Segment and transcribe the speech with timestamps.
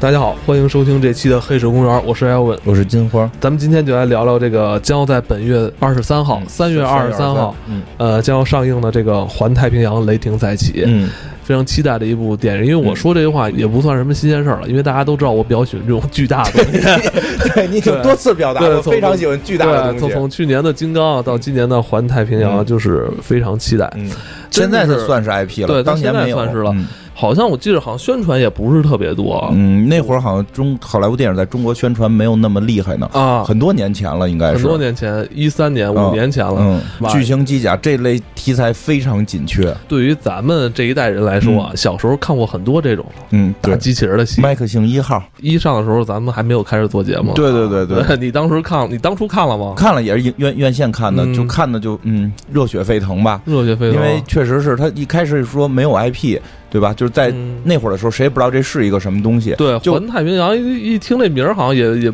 [0.00, 3.28] 大家好，欢迎收听这期的《黑水公园》，我是艾文，我是金花。
[3.40, 11.10] 咱们今天就来聊聊这个将要在本月二十三号，三月二十三号，嗯呃，将要上映的这个《环太平洋：雷霆再起》，嗯，
[11.42, 12.66] 非常期待的一部电影。
[12.66, 16.80] 因为我说这句话也不算什么新鲜事儿了，因为大家都知道我比较喜欢这种巨大的东西。
[17.54, 20.14] 对你已经多次表达了我非常喜欢巨大的对，东西。
[20.14, 23.92] 从从去年的金刚到今年的环太平洋，嗯就是非常期待。
[24.48, 26.86] 现在是算是 IP 了，对当年没有算是了嗯
[27.20, 34.78] 好像我记得好像宣传也不是特别多嗯，那会儿好像中好莱坞电影在中国宣传没有那么厉害呢，啊，很多年前了，应该是很多。
[34.78, 36.54] 年前，一三年、五嗯年前了。
[36.60, 39.74] 嗯，哇巨型机甲这类题材非常紧缺。
[39.88, 44.40] 对于咱们这一代人来说啊，小时候看过很多这种嗯，打机器人的戏。
[44.40, 47.32] 麦克星一号，一上的时候，咱们还没有开始做节目。
[47.34, 49.74] 对对对对， 你当时看，你当初看了吗？
[49.76, 53.40] 看了也是院院线看的，嗯就看的就嗯热血沸腾吧。
[53.44, 53.94] 热血沸腾。
[53.94, 56.38] 因为确实是他一开始说没有 IP，
[56.70, 56.92] 对吧？
[56.94, 59.54] 就是在嗯那会儿的时候，谁也不知道这是一个什么东西。
[59.56, 62.10] 对就环太平洋一一听这名儿，好像也也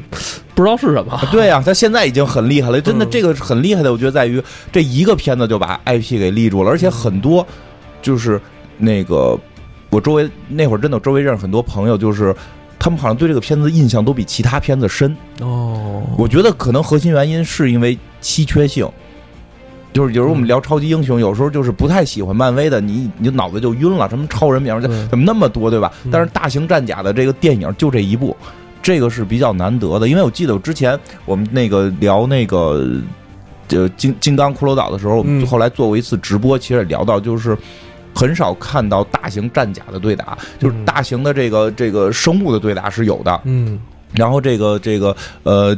[0.55, 1.21] 不知道是什么。
[1.33, 7.47] 对呀、他现在已经很厉害了，真的，嗯这个很厉害的，我觉得在于这一个片子就把 IP 给立住了，而且很多
[8.01, 8.41] 就是
[8.79, 9.39] 那个
[9.91, 12.35] 我周围那会儿真的周围认识很多朋友，就是
[12.79, 15.17] 他们好像对这个片子印象都比其他片子深。
[15.41, 18.89] 哦，我觉得可能核心原因是因为稀缺性。
[19.95, 25.09] 就是有时候我们聊超级英雄，有时候就是不太喜欢漫威的，你你脑子就晕了，什么超人名字嗯。
[25.09, 25.91] 怎么那么多，对吧？
[26.05, 26.11] 嗯？
[26.11, 28.37] 但是大型战甲的这个电影就这一部，
[28.83, 32.87] 这个是比较难得的，因为我记得我之前我们那个聊那个
[33.71, 35.47] 呃金金刚骷髅岛的时候，我们嗯。
[35.47, 37.57] 后来做过一次直播，其实也聊到就是。
[38.17, 40.85] 很少看到大型战甲的对打，就是嗯。
[40.85, 43.77] 大型的这个这个生物的对打是有的，嗯。
[44.13, 45.77] 然后这个这个呃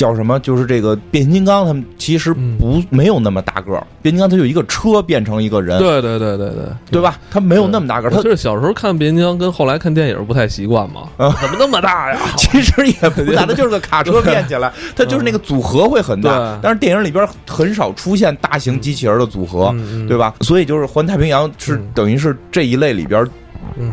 [0.00, 0.40] 叫什么？
[0.40, 3.86] 就是这个变形金刚，他们其实嗯不、没有那么大个儿。
[4.00, 7.18] 变形金刚它就一个车变成一个人，对对对对对，对吧？
[7.30, 11.02] 它没有那么大个儿，它就是小时候看变形金刚，跟后来看电影不太习惯嘛。
[11.18, 12.18] 啊怎么那么大呀？
[12.38, 16.58] 其实也不大，它就是个卡车变起来， 它就是那个组合会很大对。
[16.62, 19.74] 但是电影里边很少出现大型机器人的组合，
[20.08, 20.34] 对吧？
[20.40, 23.26] 所以就是环太平洋是嗯等于是这一类里边。
[23.78, 23.92] 嗯，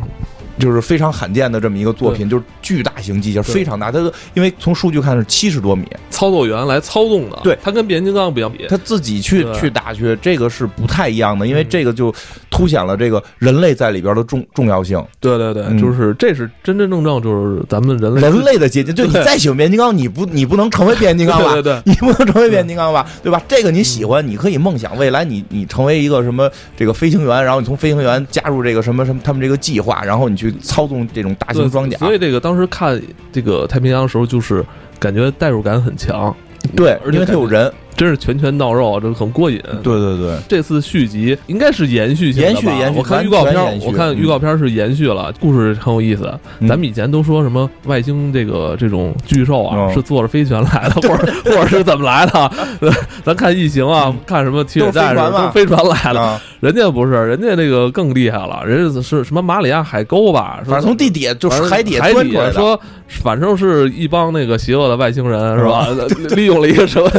[0.57, 3.91] 就是非常罕见的这么一个作品，就是巨大型机器人，对非常大。
[3.91, 8.66] 它的因为从数据看是七十多米，操作员来操纵的，对它跟变形金刚不要比。
[8.68, 12.13] 它自己去去打去，这个是不太一样的，因为嗯这个就
[12.50, 15.03] 凸显了这个人类在里边的重重要性。
[15.19, 21.53] 对对对，嗯就是这是真真正正就是咱们人类人类的结晶，就你再喜欢变形金刚，你不你不能成为变形金刚吧？
[21.53, 23.07] 对对对你不能成为变形金刚吧？
[23.24, 23.41] 对吧？
[23.47, 31.97] 这个你喜欢，你可以梦想未来你你成为一个什么这个飞行员，然后你从飞行员加入这个什么什么他们这个计划，然后你去操纵这种大型装甲。
[31.97, 34.66] 所以这个当时看这个太平洋的时候，就是
[35.00, 36.35] 感觉代入感很强，
[36.75, 37.72] 对，而且因为它有人。
[37.97, 39.59] 真是拳拳到肉，这个很过瘾。
[39.84, 46.31] 对对对，这次续集应该是延续性的吧延续延续我看预告片我看预告片是延续了，故事很有意思。
[46.59, 52.40] 嗯咱们以前都说什么外星这个这种巨兽啊，哦是坐着飞船来的， 或者或者是怎么来的？
[52.81, 52.91] 呃
[53.25, 60.59] 咱看异形啊，看什么铁血战士都飞船来的，啊，人家不是，人家那个更厉害了，人家是什么马里亚海沟吧？
[60.66, 62.38] 反正从地底就是海底海底。
[62.53, 62.80] 说，
[63.24, 65.88] 反正是一帮那个邪恶的外星人是吧？
[66.36, 67.09] 利用了一个什么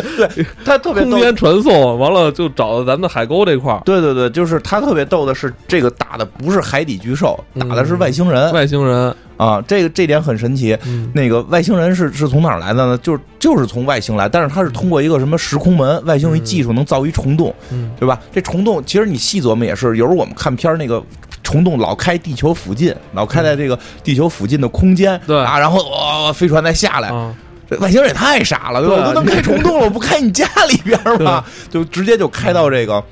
[0.69, 3.81] 它特别逗空间传送，完了就找到咱们海沟这块儿。
[3.85, 10.77] 对对对，就是他特别逗的是，这个打的不是海底巨兽，嗯打的是外星人、外星人，啊，这个这点很神奇。
[10.87, 12.99] 嗯，那个外星人是是从哪儿来的呢？
[12.99, 18.21] 就是就是从外星来，但是他是通过一个什么时空门，外星人技术能造一虫洞，嗯对吧？
[18.31, 21.03] 这虫洞其实你细琢磨也是，有时候我们看片儿那个。
[21.45, 27.35] 虫洞老开地球附近，老开在这个地球附近的空间，对啊，然后哇、飞船再下来，啊，
[27.71, 28.97] 这外星人也太傻了，对吧？
[28.97, 31.45] 对啊我都能开虫洞了，我不开你家里边儿吗？
[31.69, 33.03] 就直接就开到这个，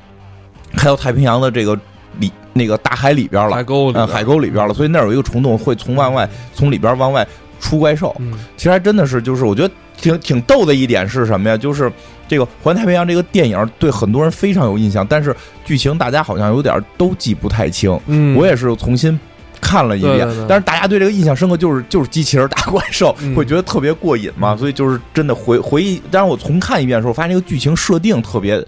[0.77, 1.79] 开到太平洋的这个
[2.19, 4.73] 里那个大海里边了海，沟里海沟里边了。
[4.73, 7.27] 所以那儿有一个虫洞，会从往外从里边往外
[7.61, 8.15] 出怪兽。
[8.19, 11.57] 嗯其实还真的是，就是我觉得挺挺逗的一点是什么呀？
[11.57, 11.93] 就是
[12.27, 17.99] 这个《环太平洋》这个电影对很多人非常有印象，但是剧情大家好像有点都记不太清。
[18.07, 19.19] 嗯，我也是重新。
[19.61, 20.19] 看了一遍。
[20.19, 23.35] 对对对，但是大家对这个印象深刻，就是就是机器人打怪兽，嗯。
[23.35, 24.59] 会觉得特别过瘾嘛，嗯。
[24.59, 26.01] 所以就是真的回回忆。
[26.11, 28.65] 当然我重看一遍的时候，发现这个剧情设定特别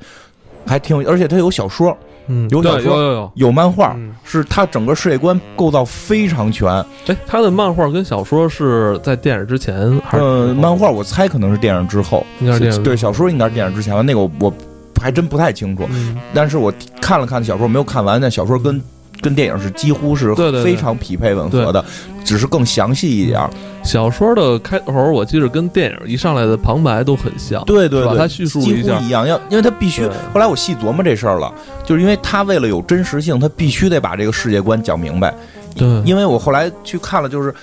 [0.66, 1.96] 还挺有，而且它有小说，
[2.26, 2.48] 嗯。
[2.50, 3.32] 有小说有有有。
[3.34, 4.12] 有漫画，嗯。
[4.24, 6.70] 是它整个世界观构造非常全。
[7.06, 10.24] 哎，它的漫画跟小说是在电影之前还是？
[10.54, 14.52] 漫画我猜可能是电影之后，应该是电影对，小说应该是电影之前吧，那个我我
[15.00, 15.86] 还真不太清楚。
[15.90, 18.82] 嗯，但是我看了看小说，没有看完，但小说跟
[19.20, 21.84] 跟电影是几乎是非常匹配吻合的，
[22.24, 23.40] 只是更详细一点。
[23.84, 27.64] 小说的开头我记得跟电影一上来的旁白都很像。
[27.64, 30.06] 对对对，他叙述几一下乎一样，要因为它必须。
[30.32, 31.52] 后来我细琢磨这事儿了，
[31.84, 35.34] 就是因为他为了有真实性，他必须得把这个世界观讲明白。
[35.74, 37.54] 对，因为我后来去看了，就是，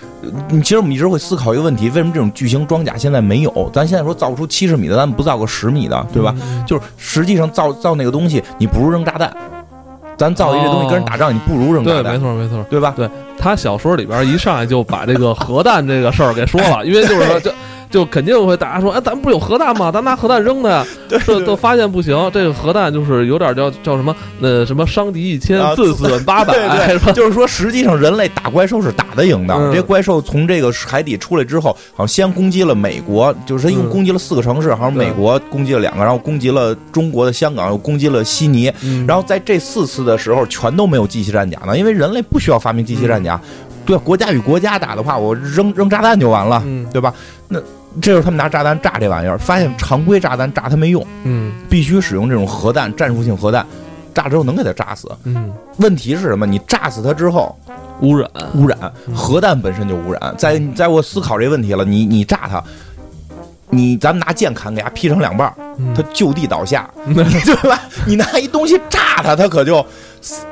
[0.50, 3.70] 你其实我们一直会思考一个问题：为什么这种巨型装甲现在没有？
[3.74, 6.34] 咱现在说造不出七十米的，咱们不造个十米的，对吧？
[6.42, 6.64] 嗯？
[6.66, 9.36] 就是实际上造造那个东西，你不如扔炸弹。
[10.18, 12.66] 咱造一这东西跟人打仗，你不如扔炸对，没错没错。
[12.70, 12.94] 对吧？
[12.96, 17.52] 对他小说里边一上来就把这个核弹这个事儿给说了，因为就是说就。
[17.90, 19.90] 就肯定会大家说，哎，咱们不是有核弹吗？
[19.94, 20.86] 咱拿核弹扔的呀。
[21.08, 29.54] 对这都发现不行，这个核弹就是有点叫叫什么，呃，什么伤敌一千啊，自损八百，对对，就是说，实际上人类打怪兽是打得赢的。
[29.54, 38.72] 嗯这些怪兽从这个海底出来之后，好像先攻击了美国，就是一共嗯攻击了四个城市，好像美国攻击了两个，然后攻击了中国的香港，又攻击了悉尼。
[38.82, 43.40] 嗯然后在这四次的时候，全都没有机器战甲呢，因为人类不需要发明机器战甲。
[43.86, 47.14] 对，国家与国家打的话，我扔扔炸弹就完了，嗯对吧？
[47.48, 47.60] 那
[48.02, 53.66] 这就是他们拿炸弹炸这玩意儿，发现常规炸弹炸它没用，嗯必须使用这种核弹，战术性核弹，
[54.14, 55.10] 炸之后能给它炸死。
[55.24, 56.46] 嗯，问题是什么？
[56.46, 57.56] 你炸死它之后，
[58.02, 58.78] 污染，污染，
[59.14, 60.36] 核弹本身就污染。
[60.38, 62.62] 在在我思考这个问题了，你你炸它，
[63.70, 67.80] 你咱们拿剑砍给它劈成两半儿，嗯它就地倒下， 对吧？
[68.06, 69.86] 你拿一东西炸它，它可就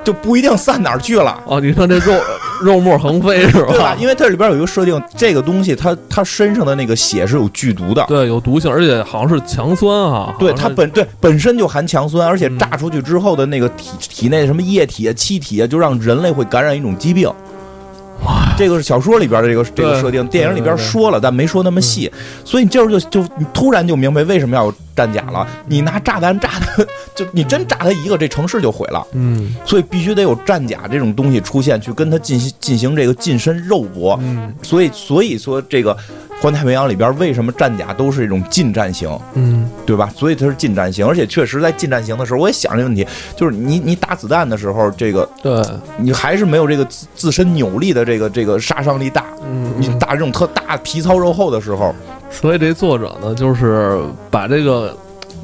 [0.04, 1.42] 就不一定散哪儿去了。
[1.46, 2.14] 哦，你说这肉
[2.64, 3.98] 肉沫横飞是对吧吧？？
[4.00, 10.34] 因为它里边有一个设定，这个东西它它身上的那个血是有剧毒的，对，有毒性，而且好像是强酸啊。
[10.40, 17.32] 对它本对本身就含强酸，而且嗯炸出去之后的那个体体内什么液体啊、气体啊，就让人类会感染一种疾病。
[18.58, 22.12] 这个是小说里边的这个这个设定，电影里边说了，但没说那么细，
[22.46, 25.48] 所以你这时候就就你突然就明白为什么要有战甲了。
[25.68, 26.84] 你拿炸弹炸他，
[27.16, 29.06] 就你真炸他一个，这城市就毁了。
[29.14, 34.18] 嗯所以必须得有战甲这种东西出现，去跟他进行进行这个近身肉搏。
[34.22, 35.98] 嗯所以所以说这个
[36.44, 39.10] 环太平洋里边为什么战甲都是这种近战型？
[39.36, 40.12] 嗯对吧？
[40.14, 43.08] 所以它是近战型，而且确实在近战型的时候，我也想这个问题，
[43.38, 45.64] 就是你你打子弹的时候，这个对，
[45.98, 49.24] 你还是没有这个自自身扭力的这个这个杀伤力大。
[49.50, 51.96] 嗯你打这种特大皮糙肉厚的时候，
[52.30, 53.98] 所以这作者呢，就是
[54.30, 54.94] 把这个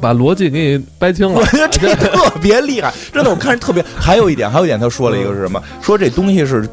[0.02, 1.46] 把逻辑给你掰清了我。
[1.46, 3.82] 觉 得这特别厉害，真的，我看着特别。
[3.98, 5.62] 还有一点，还有一点，他说了一个是什么？
[5.82, 6.68] 说这东西是。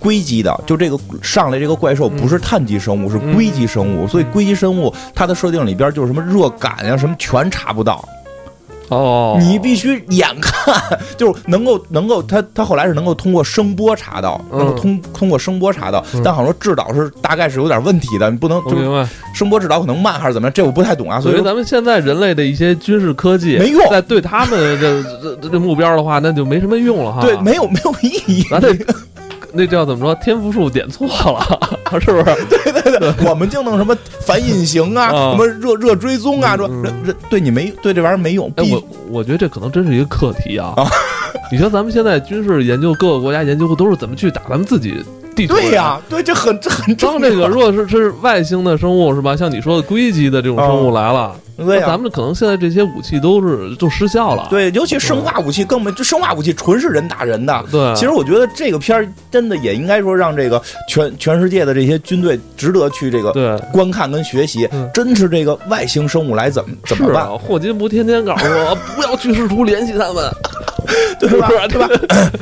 [0.00, 8.02] 硅基的，就这个上来这个怪兽不是碳基生物，是硅基生物，所以硅基生物它的设定里边就是什么热感呀、什么全查不到，
[8.88, 10.74] 哦，你必须眼看，
[11.16, 14.58] 就是能够能够，他他后来是能够通过声波查到，嗯。
[14.58, 16.22] 能够通通过声波查到，嗯。
[16.24, 19.06] 但好像说制导是大概是有点问题的，你不能就。
[19.32, 23.80] 声波制导可能慢还是怎么样，这我不太懂啊，所以说咱们现在人类的一些军事科技没用。
[23.88, 27.20] 在对他们这这这这目标的话，那就没什么用了哈。
[27.22, 28.44] 对没有没有意义。
[28.50, 28.74] 咱这
[29.52, 30.14] 那叫怎么说？
[30.16, 31.58] 天赋树点错了，
[32.00, 32.24] 是不是？
[32.48, 38.50] 对对对我们就弄什么反隐形啊，啊什么热热追踪啊，说嗯这这对你没对这玩意儿没用。
[38.56, 40.88] 哎，我我觉得这可能真是一个课题啊啊。
[41.52, 45.02] 你像咱们现在军事研究，各个国家研究都是怎么去打咱们自己
[45.34, 45.54] 地图。
[45.54, 46.00] 对呀、。
[46.08, 46.94] 对，这很这很。
[46.96, 49.36] 当这个如果是是外星的生物是吧？
[49.36, 54.46] 像你说的硅基的这种生物来了，那咱们可能现在这些武器都是就失效了。
[54.50, 57.64] 对，尤其生化武器更没，就生化武器纯是人打人的。
[57.70, 63.56] 对，其实我觉得这个片儿真的也应该说让这个全全世界的这些军队值得去这个对。
[63.72, 70.30] 观看跟学习嗯，真是这个外星生物来怎么怎么办，啊，霍金不天天告诉我 不要去试图联系他们，
[71.18, 71.48] 对吧？
[71.68, 71.88] 对吧？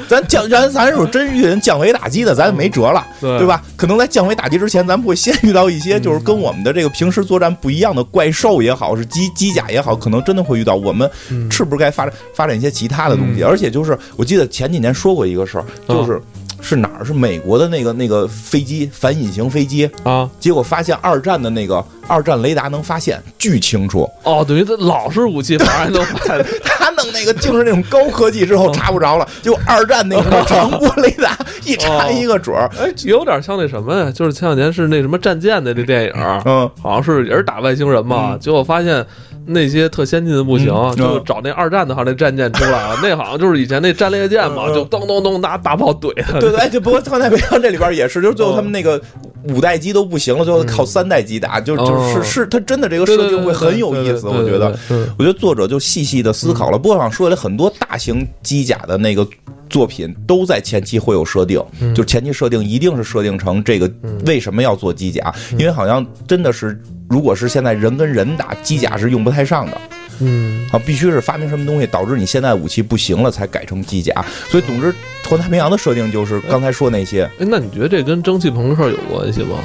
[0.09, 3.47] 咱降咱咱有真遇人降维打击的，咱也没辙了，对对？
[3.47, 3.62] 吧？
[3.76, 10.75] 可能在降维打击之前，咱们会先遇到一些就是跟我们的这个平时作战不一样的怪兽也好，是机机甲也好，可能真的会遇到。
[10.76, 13.43] 我们嗯是不是该发展发展一些其他的东西？
[13.43, 16.21] 嗯而且就是我记得前几年说过一个事儿，就是。
[16.61, 17.05] 是哪儿？
[17.05, 26.45] 是美国的那个那个飞机反隐形飞机，啊，结果发现二战的那个二战雷达能发现巨清楚，哦，等于他老式武器反而还能坏。
[26.65, 32.69] 他弄那个就是那种高科技之后查不着了，就二战那个长波雷达一查一个准儿。
[32.79, 34.11] 哎，有点像那什么呀？
[34.11, 36.12] 就是前两年是那什么战舰的那电影，
[36.45, 39.05] 嗯，好像是也是打外星人嘛，嗯结果发现
[39.50, 44.75] 那些特先进的不行，嗯就找那二战的好像那战舰出来了， 那好像就是以前那战列舰嘛，嗯。
[44.75, 46.38] 就咚咚咚拿大炮怼他。
[46.38, 49.00] 对对，哎，就不过《环太平洋》这里边也是， 就是最后他们那个
[49.45, 54.78] 五代机都不行了，最后靠三代机打，就就是是他真的这个设定会很有意思，我觉得。，
[55.19, 59.26] 我觉得作者就细细的思考了，不过想说来很多大型机甲的那个
[59.69, 61.95] 作品都在前期会有设定，嗯。
[61.95, 63.91] 就前期设定一定是设定成这个
[64.27, 69.81] 为什么要做机甲，因为好像真的是如果是现在人跟人打机甲是用不太上的。
[70.21, 70.67] 嗯。
[70.73, 74.95] 啊，必须是发明什么东西导致你现在武器不行了才改成机甲，所以总之，
[75.29, 79.59] 环太平洋的设定就是刚才说那些，哎，那你觉得这跟蒸汽朋克有关系吗？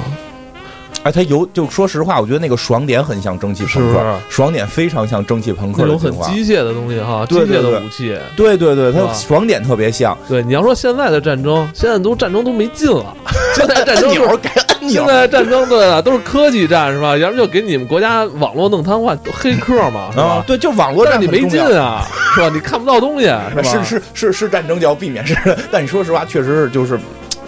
[1.03, 6.11] 哎，它有就说实话，我觉得那个爽点很像蒸汽朋克，爽点非常像蒸汽朋克那种很。
[6.23, 8.17] 机械的东西哈，机械的武器。
[8.37, 10.17] 对对对，它爽点特别像。
[10.27, 13.15] 对，你要说现在的战争，现在都战争都没劲了，
[13.55, 14.09] 现在战争
[14.41, 17.17] 改按现，在战争对了，都是科技战是吧？
[17.17, 22.49] 要不就给你们国家网络弄瘫痪，黑客嘛，是吧？，啊对，就网络战你没劲啊，是吧？
[22.53, 23.63] 你看不到东西，是吧？
[23.63, 25.35] 是是是是战争就要避免是，
[25.69, 26.97] 但你说实话，确实是就是，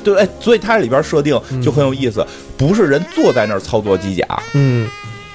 [0.05, 4.87] 对，哎，所以它里边设定就很有意思，不是人坐在那儿操作机甲，嗯。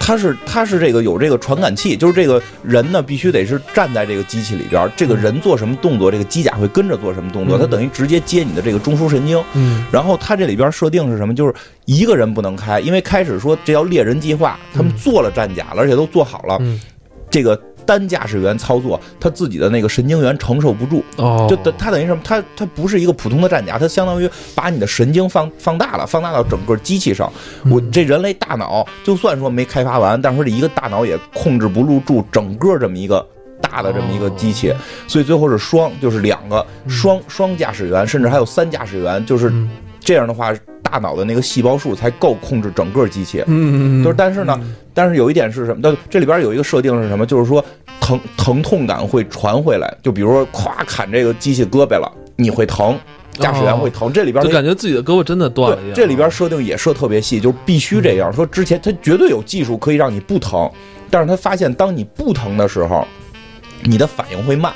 [0.03, 7.61] 它是它是这个有这个传感器，就是这个人呢必须得是站在这个机器里边，这个人做什么动作，这个机甲会跟着做什么动作，嗯。
[7.61, 9.41] 它等于直接接你的这个中枢神经。
[9.53, 9.85] 嗯。
[9.93, 11.35] 然后它这里边设定是什么？
[11.35, 16.81] 就是一个人不能开，因为开始说这叫猎人计划，他们做了战甲了，而且都做好了，嗯，
[17.31, 17.55] 这个
[17.87, 22.21] 单驾驶员操作，他自己的那个神经元承受不住，哦，就等他等于什么？
[22.25, 27.33] 他他不是一个普通的战甲，他相当于把你的神经放放大了，放大到整个机器上。
[27.71, 33.27] 我这人类大脑就算说没开发完，但是说这一个大脑也控制不住住整个这么一个。
[33.63, 34.73] 大的这么一个机器，
[35.07, 39.69] 所以最后是双，就是两个双双驾驶员，甚至还有三驾驶员，就是嗯
[40.01, 40.53] 这样的话，
[40.83, 43.41] 大脑的那个细胞数才够控制整个机器。
[43.47, 44.59] 嗯，嗯嗯就是，但是呢，
[44.93, 45.81] 但是有一点是什么？
[45.83, 47.25] 但这里边有一个设定是什么？
[47.25, 47.65] 就是说
[48.01, 52.99] 疼疼痛感会传回来，就比如说咵砍这个机器胳膊了，你会疼，
[53.35, 54.13] 驾驶员会疼。
[54.13, 55.95] 这里边就感觉自己的胳膊真的断了一样。
[55.95, 58.33] 对这里边设定也设特别细，就是必须这样。
[58.33, 60.69] 说之前他绝对有技术可以让你不疼，
[61.11, 63.07] 但是他发现当你不疼的时候，
[63.83, 64.73] 你的反应会慢。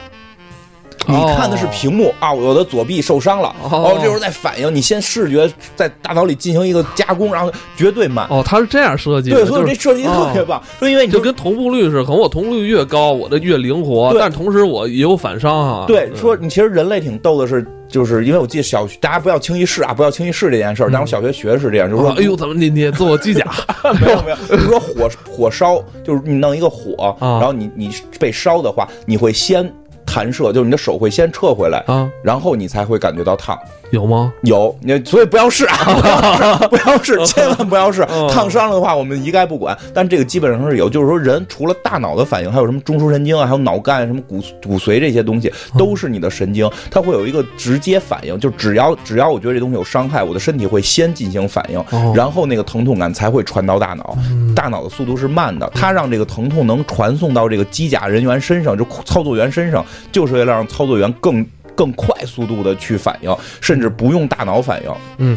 [1.07, 8.27] 你看的是屏幕啊，我的左臂受伤了，哦哦，这时候再反应，你先视觉在大脑里进行一个加工，然后绝对慢。
[8.31, 10.63] 哦，它是这样设计的，对，所以这设计特别棒。
[10.79, 15.85] 说因为你就跟同步率似的，可能我同步率越高，我的越灵活，对但同时我也有反伤啊。
[15.87, 20.91] 对说你其实人类挺逗的是，就是因为我记得小学大家不要轻易试啊，不要轻易试这件事儿。
[20.91, 23.45] 但我小学学的是这样，就是说，说哎呦，怎么你你做机甲？
[24.01, 29.71] 没有没有，就是说火火烧，就是你弄一个火，啊然后你你被烧的话，你会先
[30.14, 33.59] 弹射，就是你的手会先撤回来，啊，然后你才会感觉到烫。
[33.91, 34.33] 有吗？
[34.43, 35.76] 有，你所以不要试啊，
[36.69, 38.03] 不要试，千万不要试。
[38.11, 39.76] 嗯烫伤了的话，我们一概不管。
[39.93, 48.38] 但这个基本上是有，就是说人除了大脑的反应，还有什么中枢神经啊，还有脑干、什么骨骨髓这些东西，都是你的神经，它会有一个直接反应。
[48.41, 54.17] 就只要只要我觉得这东西有伤害，我的身体会先进行反应，哦然后那个疼痛感才会传到大脑。
[54.57, 61.47] 大脑的速度是慢的，它让这个疼痛能传送到这个机甲人员身上，就操作员身上，就是为了让操作员更。
[61.75, 64.90] 更快速度的去反应，甚至不用大脑反应。
[65.19, 65.37] 嗯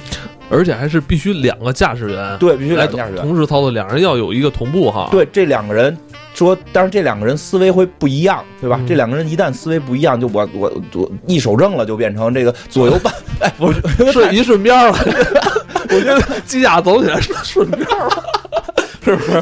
[0.50, 3.22] 而且还是必须两个驾驶员对，必须来两个驾驶员。
[3.22, 5.96] 同时操作，两人要有一个同步哈。，对，这两个人
[6.34, 8.78] 说，但是这两个人思维会不一样，对吧？
[8.80, 13.14] 嗯这两个人一旦思维不一样，就我我我一手正了，就变成这个左右半。
[13.42, 14.98] 哎，我觉得是一顺边儿了。
[15.90, 18.24] 我觉得机甲 走起来是顺边儿了，
[19.04, 19.34] 是不是？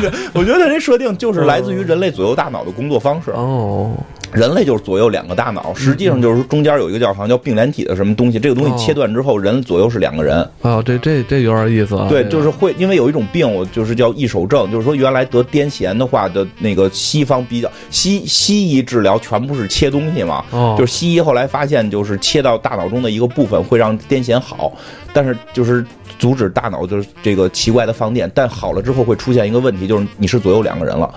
[0.32, 3.30] 我觉得这设定就是来自于人类左右大脑的工作方式。
[3.32, 3.92] 哦，
[4.34, 10.38] 人类就是左右两个大脑，实际上就是中间有一个叫好像叫并联体的什么东西，这个东哦西切断之后，人左右是两个人。
[10.60, 12.08] 啊，这这这有点意思啊。
[12.08, 24.72] 对，就是会，因为有一种病，我就是叫易手症，就是说原来得癫痫的话的那个西方比较西西医治疗全部是切东西嘛，哦，就是西医后来发现，就是切到大脑中的一个部分会让癫痫好，
[25.12, 25.84] 但是就是
[26.18, 31.12] 阻止大脑就是这个奇怪的放电，但好了之后会出现一个问题，就是你是左右两个人了，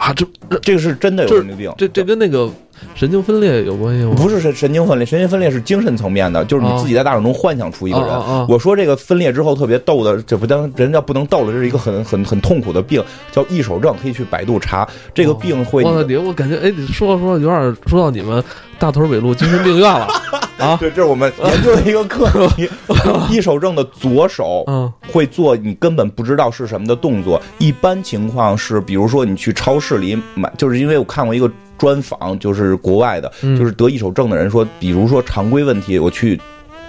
[0.00, 0.26] 啊，这
[0.62, 1.70] 这个是真的有神经病。
[1.76, 2.50] 这这跟那个
[2.94, 4.14] 神经分裂有关系吗？
[4.16, 8.08] 不是神神经分裂，神经分裂是精神层面的，就是你哦自己在大脑中幻想出一个人。
[8.48, 14.86] 我说这个分裂之后特别逗的，这不当人家不能逗了，这是一个很很很痛苦的病，叫易手症，可以去百度查。
[15.14, 18.42] 这个病会我你，我感觉哎，你说着说着有点说到你们
[18.78, 20.06] 大屯北路精神病院了
[20.58, 20.76] 啊。
[20.76, 22.68] 对，这是我们研究的一个课题。
[23.30, 27.40] 易手症的左手嗯会做你根本不知道是什么的动作。
[27.58, 36.38] 一般情况是，比如说你去超市里买，就是因为我看过一个专访，就是国外的，嗯就是得一手证的人说，比如说常规问题，我去。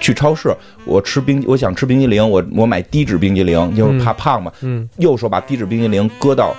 [0.04, 0.52] 去超市，
[0.84, 4.52] 我吃冰，我想吃冰激凌，我我买低脂冰激凌，因为怕胖嘛。
[4.62, 6.56] 嗯右手把低脂冰激凌搁到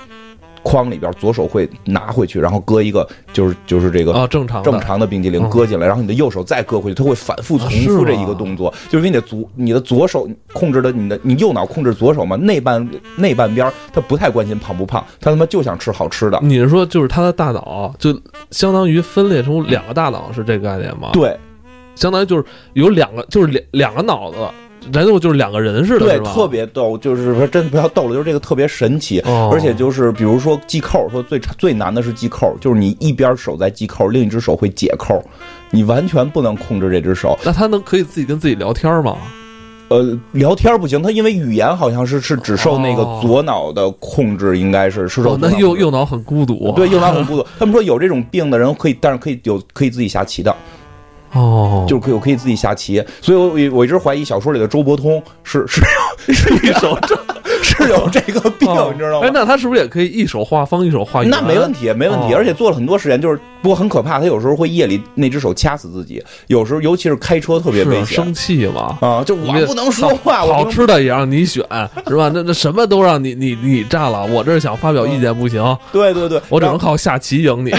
[0.63, 4.71] 筐里边，左手会拿回去，然后搁一个就是就是这个啊，正常的。
[4.71, 5.51] 正常的冰激凌嗯。
[5.51, 16.39] 搁进来，然后你的右手再搁回去，它会反复重复这一个动作，就是因为你的左你的左手控制的你的你右脑控制左手嘛，内半内半边儿他不太关心胖不胖，他他妈就想吃好吃的。
[16.43, 18.19] 你是说就是他的大脑就
[18.51, 21.37] 相当于分裂出两个大脑是这个概念吗？，对。
[21.95, 24.39] 相当于就是有两个就是两两个脑子，
[24.93, 29.21] 然后就是两个人似的，对特别逗，就是说真不要逗了，就是这个特别神奇。
[29.21, 35.23] 哦而且就是，比如说系扣，说最最难的是系扣，就是你一边手在系扣，另一只手会解扣，
[35.71, 37.39] 你完全不能控制这只手。
[37.45, 39.17] 那他能可以自己跟自己聊天吗？
[39.89, 46.73] 呃，聊天不行，他因为语言好像是是只受那个哦左脑的控制，应该是是受哦，那右右脑很孤独。
[46.75, 47.47] 对右脑很孤独。
[47.59, 50.55] 他们说有这种病的人可以，但是可以有可以自己下棋的，
[51.33, 53.03] 哦，就是可以我可以自己下棋。
[53.21, 53.39] 所以
[53.71, 56.99] 我我一直怀疑小说里的周伯通是 是有是一手
[57.63, 59.31] 是有这个病，哦你知道吗哎，？
[59.33, 61.31] 那他是不是也可以一手画方，一手画圆？
[61.31, 68.99] 那没问题，没问题，哦而且做了很多实验，就是不过很可怕，他有时候会夜里那只手掐死自己，有时候尤其是开车特别危险生气嘛。
[69.01, 69.23] 啊！
[69.25, 71.65] 就我不能说话，我好吃的也让你选，
[72.09, 72.31] 是吧？
[72.35, 75.63] 那那什么都让你你你占了，我这儿想发表意见不行，
[75.93, 77.73] 对对对，我只能靠下棋赢你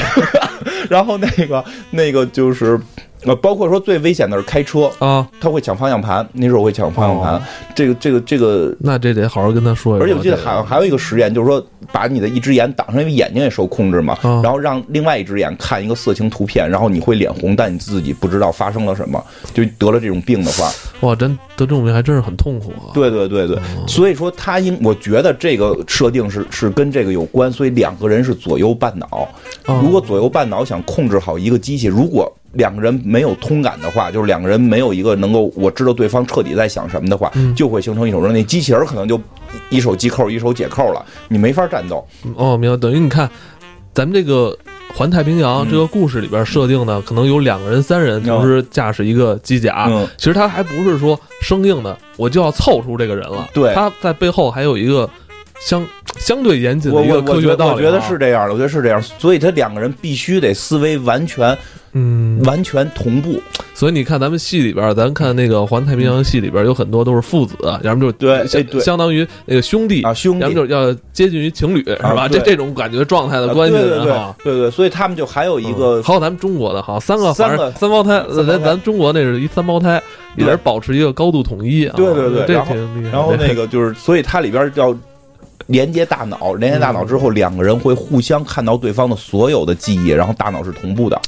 [0.90, 2.80] 然后那个那个就是
[3.26, 5.28] 呃，包括说最危险的是开车，啊！
[5.40, 7.42] 他会抢方向盘，那时候会抢方向盘，哦
[7.76, 8.76] 这个这个这个。
[8.80, 10.06] 那这得好好跟他说一说。
[10.06, 22.92] 而且我记得这个还还有一个实验，就是说把你的一只眼挡上，因为眼睛也受控制嘛，啊然后让另外一只眼看一个色情图片，然后你会脸红，但你自己不知道发生了什么，就得了这种病的话，哇，真得这种病还真是很痛苦啊。
[22.94, 29.28] 对对对对，所以说他应，我觉得这个设定是是跟这个有关，所以两个人是左右半脑。
[29.66, 39.20] 哦如果左右半脑想控制好一个机器，如果两个人没有通感的话，就是两个人没有一个能够我知道对方彻底在想什么的话，嗯就会形成一种人，那机器人可能就
[39.70, 42.08] 一手系扣，一手解扣了，你没法战斗。
[42.36, 42.78] 哦，明白。
[42.78, 43.30] 等于你看，
[43.94, 44.58] 咱们这个
[44.94, 49.86] 环太平洋嗯这个故事里边设定呢，可能有两个人、三人同时驾驶一个机甲。
[49.88, 53.50] 嗯其实他还不是说生硬的，我就要凑出这个人了。
[53.54, 55.10] 对他在背后还有一个
[55.60, 55.86] 相
[56.18, 57.76] 相对严谨的一个科学道理、啊。
[57.76, 61.58] 我觉得是，这样的，我觉得是这样，所以他两个人必须得思维完全
[61.94, 63.42] 嗯，完全同步。
[63.76, 72.28] 所以你看咱们戏里边，咱看那个环太平洋戏里边有很多都是父子，要么就是对相当于那个兄弟啊兄弟要么就是要接近于情侣，是吧？
[72.28, 80.02] 这这种感觉状态的关系啊对对对所以他们就还有一个嗯还有咱们中国的哈，三个三个三胞胎，咱咱中国那是一三胞胎，
[80.38, 81.94] 也是保持一个高度统一啊。
[81.96, 83.12] 对对对这然后挺厉害。
[83.12, 84.96] 然后那个就是，所以它里边要
[85.68, 91.20] 连接大脑，连接大脑之后，两个人会互相看到对方的所有的记忆，然后大脑是同步的。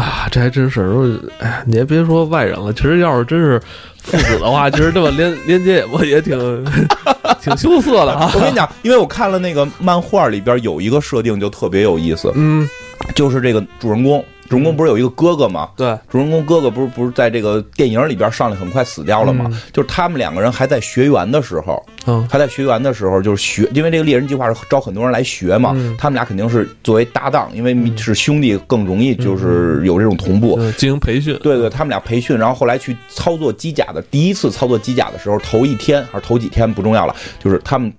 [0.00, 3.60] 啊，这还真是，哎呀，你也别说外人了，其实要是真是
[4.02, 6.64] 父子的话，其实这么连连接也不也挺
[7.40, 8.28] 挺羞涩的啊。
[8.34, 12.68] 我跟你讲，因为我看了那个漫画里边有一个设定就特别有意思，嗯，
[13.14, 15.70] 就是这个主人公，主人公不是有一个哥哥吗？
[15.76, 19.46] 对，主人公哥哥不是不是在这个电影里边上来很快死掉了吗？
[19.50, 30.56] 嗯就是他们两个人还在学员的时候，嗯还在学员的时候，就是学，因为这个猎人计划是招很多人来学嘛，嗯他们俩肯定是作为搭档，因为是兄弟更容易就是有这种同步。
[30.60, 31.36] 嗯进行培训。
[31.42, 37.92] 对对，他们俩培训，然后后来去操作机甲的，第一次操作机甲的时候，头一天还是头几天不重要了，就是他们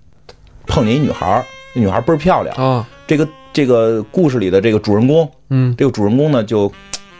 [0.67, 2.55] 碰见一女孩女孩儿倍儿漂亮。
[2.55, 6.69] 啊，这个这个故事里的这个主人公，嗯，这个主人公呢就。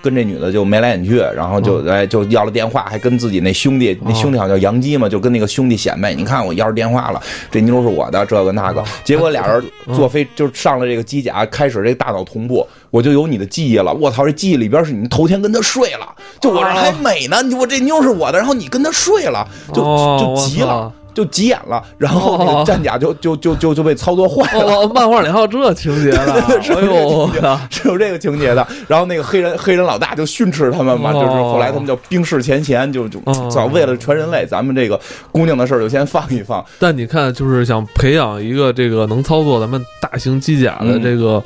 [0.04, 7.20] 跟这女的就眉来眼去，然后就哎就要了电话，还跟自己那兄弟，那兄弟好像叫杨基嘛，就跟那个兄弟显摆，你看我要着电话了，
[7.50, 8.86] 这妞是我的，这个那个哦。
[9.04, 13.92] 结果俩人坐飞就上了这个机甲，开始这个大脑同步，我就有你的记忆了。
[13.92, 20.94] 我操，这记忆里边是你头天跟他睡了，就我这还美呢，你我这妞是我的，然后你跟他睡了，就哦就急了。
[21.16, 28.68] 就急眼了，然后战甲就就就就就被操作坏了，哦，漫画里还有这情节呢， 是哎呦，我操是有这个情节的。
[28.88, 31.14] 然后那个黑人黑人老大就训斥他们嘛，哦。
[31.14, 33.50] 就是后来他们叫冰释前嫌，就就哦。
[33.50, 35.00] 早为了全人类，咱们这个
[35.32, 36.64] 姑娘的事儿就先放一放。
[36.78, 41.02] 但你看，就是想培养一个这个能操作咱们大型机甲的嗯。
[41.02, 41.42] 这个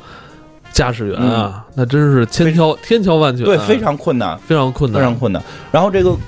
[0.72, 5.42] 驾驶员啊，那真是千挑千挑万选，对，非常困难，非常困难，非常困难。
[5.70, 6.18] 然后这个嗯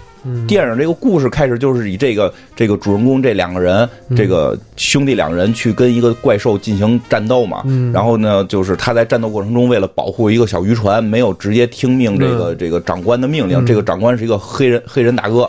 [0.47, 7.63] 电影这个故事开始就是以这个这个主人公这两个人，嗯这个兄弟两人去跟一个怪兽进行战斗嘛。
[7.67, 13.59] 嗯然后呢，就是他在战斗过程中为了保护一个小渔船，没有直接听命这个这个长官的命令。
[13.59, 15.49] 嗯这个长官是一个黑人黑人大哥，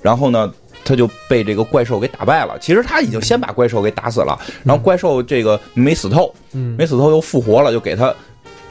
[0.00, 0.52] 然后呢。
[0.84, 2.58] 他就被这个怪兽给打败了。
[2.58, 8.12] 其实他已经先把怪兽给打死了，然后怪兽这个没死透，嗯没死透又复活了，就给他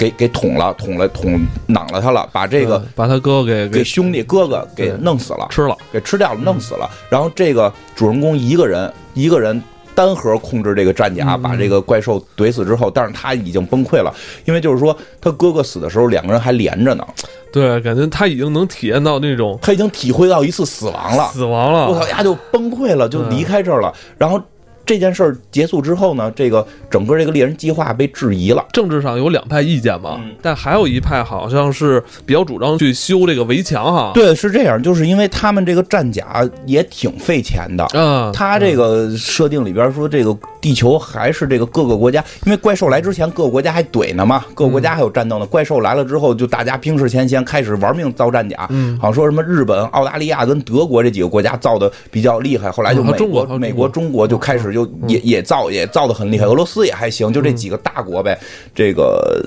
[0.02, 5.46] 给给捅了，捅了捅囊了他了，把这个嗯把他哥给给兄弟哥哥给弄死了。
[5.52, 6.90] 吃了，给吃掉了，弄死了。
[7.08, 9.62] 然后这个主人公一个人一个人
[9.94, 14.12] 单核控制这个战甲，嗯把这个怪兽怼死之后，但是他已经崩溃了，
[14.46, 17.06] 因为就是说他哥哥死的时候，两个人还连着呢，
[17.54, 21.28] 对，感觉他已经能体验到那种他已经体会到一次死亡了。
[21.28, 23.94] 死亡了，我操，呀就崩溃了，就离开这儿了。
[24.18, 24.42] 然后。
[24.92, 28.66] 这件事儿结束之后呢，这个整个这个猎人计划被质疑了。
[28.74, 37.88] 政治上有两派意见嘛，嗯但还有一派好像是比较主张去修这个围墙哈。，对，是这样，就是因为他们这个战甲也挺费钱的。
[37.94, 45.46] 嗯，他这个设定里边说，这个地球还是这个各个国家，因为怪兽来之前，各个国家还怼呢嘛，各个国家还有战斗呢。
[45.46, 48.68] 怪兽来了之后，就大家冰释前嫌，开始玩命造战甲。
[48.72, 58.38] 嗯好像说什么日本、澳大利亚跟德国这几个国家造的比较厉害，后来就美国美国、中国就开始就也也造也造的很厉害，俄罗斯也还行，就这几个大国呗。
[58.74, 59.44] 这个，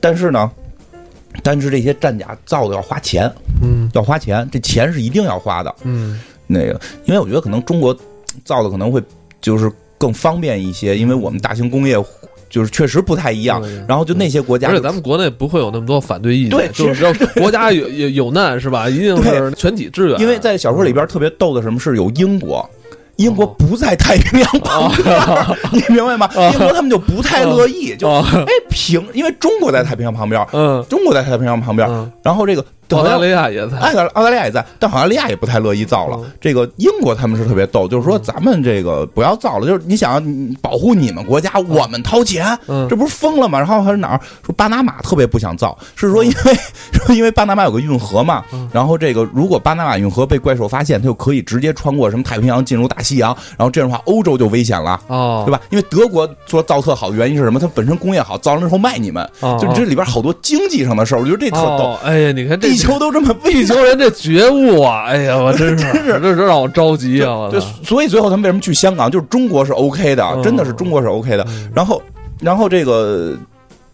[0.00, 0.50] 但是呢，
[1.42, 3.30] 但是这些战甲造的要花钱，
[3.62, 5.74] 嗯要花钱，这钱是一定要花的。
[5.82, 7.96] 嗯那个，因为我觉得可能中国
[8.44, 9.02] 造的可能会
[9.40, 11.96] 就是更方便一些，因为我们大型工业
[12.48, 13.62] 就是确实不太一样。
[13.86, 18.88] 然后就那些国家而且咱们国内不会有那么多反对意见，对就是要国家有有有难是吧？
[18.88, 20.18] 一定是全体支援。
[20.20, 22.68] 因为在小说里边特别逗的什么是有英国。
[23.18, 25.20] 英国不在太平洋旁边，
[25.72, 26.28] 你明白吗？
[26.52, 30.84] 英国他们就不太乐意，就啊哎平，因为中国在太平洋旁边，嗯。
[30.88, 32.64] 中国在太平洋旁边，嗯，然后这个
[32.96, 36.30] 澳大利亚也在，澳大澳大利亚也在，但澳大利亚也不太乐意造了嗯。
[36.40, 43.58] 这个英国他们是特别逗，就是说咱们这个不要造了，就是你想你保护你们国家，我们掏钱，嗯这不是疯了吗？
[43.58, 46.54] 然后还是哪儿说巴拿马特别不想造，是说因为
[46.92, 55.00] 说因为巴拿马有个运河嘛嗯，然后这个如果巴拿马运河被怪兽发现，它就可以直接穿过什么太平洋进入大西洋，然后这样的话欧洲就危险了。
[55.08, 55.60] 哦，对吧？
[55.70, 57.58] 因为德国说造特好的，原因是什么？
[57.60, 61.84] 它本身工业好，造了之后卖你们，哦就这里边好多经济上的事儿，我觉得这特逗。
[61.84, 65.84] 哦，哎呀，你看这地球都这么危地球人这觉悟啊，哎呀，我真是，
[66.20, 67.50] 这这让我着急啊！
[67.84, 69.10] 所以最后他们为什么去香港？
[69.10, 71.44] 就是中国是 OK 的，嗯真的是中国是 OK 的。
[71.74, 72.00] 然后，
[72.40, 73.36] 然后这个。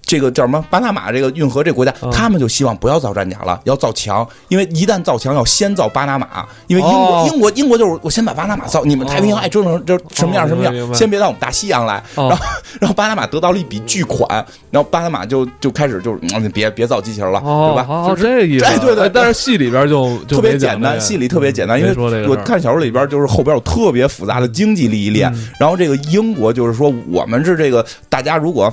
[0.06, 0.64] 这个叫什么？
[0.70, 12.02] 巴拿马这个运河这个国家，嗯他们就希望不要造战甲了，要造墙，因为一旦造墙，要先造巴拿马，因为英国、哦英国英国就是我先把巴拿马造，你们太平洋爱折腾就什么样什么样，先别到我们大西洋来。
[12.16, 12.44] 哦然后，
[12.80, 14.28] 然后巴拿马得到了一笔巨款，
[14.70, 17.86] 然后巴拿马就就开始就是、嗯、别别造机器人了，哦，对吧？
[17.88, 28.72] 哦就是这意思，哎对对对但是戏里边就就特别简单，戏里特别简单，因为我看小说里边就是后边有特别复杂的经济利益链，嗯然后这个英国就是说我们是这个大家如果。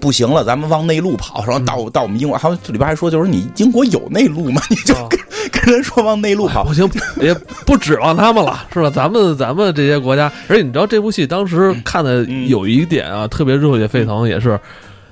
[0.00, 4.62] 不行了，咱们往内陆跑，然后到、到我们英国，还有这里边还说，就是你英国有内陆吗？
[4.70, 5.06] 你就哦。
[5.10, 5.18] 跟、
[5.50, 6.64] 跟人说往内陆跑。
[6.64, 6.88] 不，行，
[7.20, 7.34] 也
[7.66, 8.90] 不指望他们了，是吧？
[8.90, 14.58] 咱们咱们这些国家，而且你知道这部戏当时看的嗯有一点啊，特别热血沸腾，也是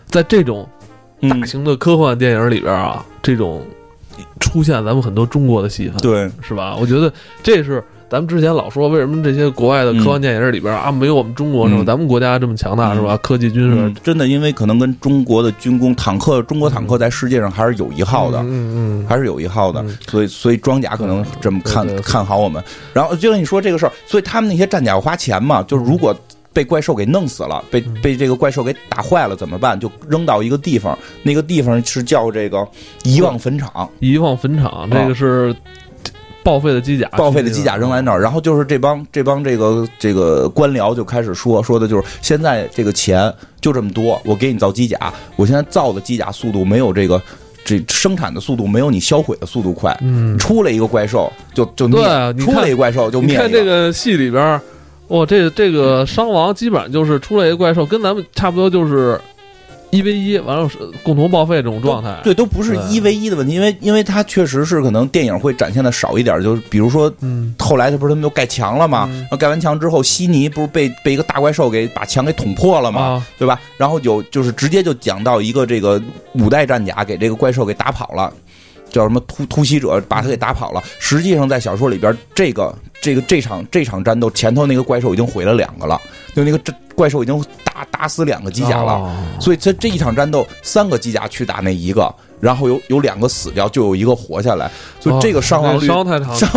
[0.07, 0.69] 在这种
[1.21, 1.29] 嗯。
[1.29, 3.63] 大型的科幻电影里边啊，这种
[4.41, 6.77] 出现咱们很多中国的戏份，对，是吧？
[6.79, 11.83] 我觉得这是咱们之前老说，为什么这些国外的科幻电影里边啊，没有我们中国是吧？
[11.83, 13.17] 嗯咱们国家这么强大是吧？
[13.17, 22.63] 科技军嗯事，真的，因为可能跟中国的军工坦克，中国坦克在世界上还是有一号的，嗯嗯嗯，还是有一号的嗯，所以所以装甲可能这么看看好我们。
[22.93, 26.17] 然后就跟你说这个事儿，所以他们那些战甲要花钱嘛，就是如果。
[26.53, 29.79] 被怪兽给弄死了，被嗯被这个怪兽给打坏了怎么办？
[29.79, 32.67] 就扔到一个地方，那个地方是叫这个
[33.05, 35.55] 遗忘坟场，遗忘坟场，这个是
[36.47, 38.21] 报废的机甲，报废的机甲扔在那儿。
[38.21, 47.21] 然后就是这帮这帮这个这个官僚就开始说说的就是现在这个钱就这么多，我给你造机甲，我现在造的机甲速度没有这个
[47.65, 49.99] 这生产的速度没有你销毁的速度快。
[50.03, 54.61] 嗯，出来一个怪兽就就灭对啊，出看来一个怪兽就你灭你看这个戏里边儿，
[55.09, 59.21] 哇，这这个伤亡基本上就是出来一个怪兽，跟咱们差不多，就是
[59.97, 62.21] 一 v 一，完了是共同报废这种状态。
[62.23, 69.07] 对，都不是一 v 一的问题，因为因为它确实是可能电影会展现的少一点，就是比如说嗯，后来他不是他们都盖墙了吗？
[69.11, 73.01] 嗯然后盖完墙之后，悉尼不是被被一个大怪兽给把墙给捅破了吗？
[73.01, 73.61] 啊，对吧？
[73.77, 76.01] 然后有就是直接就讲到一个这个
[76.35, 78.33] 五代战甲给这个怪兽给打跑了。
[78.97, 80.83] 叫什么突突袭者把他给打跑了。
[80.99, 86.01] 实际上在小说里边，这个这个这场这场战斗前头那个怪兽已经毁了两个了，
[86.35, 88.95] 就那个这怪兽已经打打死两个机甲了。
[88.95, 94.71] 哦所以这这一场战斗，三个机甲去打那一个，然后有有两个死掉，就有一个活下来，
[95.01, 96.05] 所以这个伤亡率、伤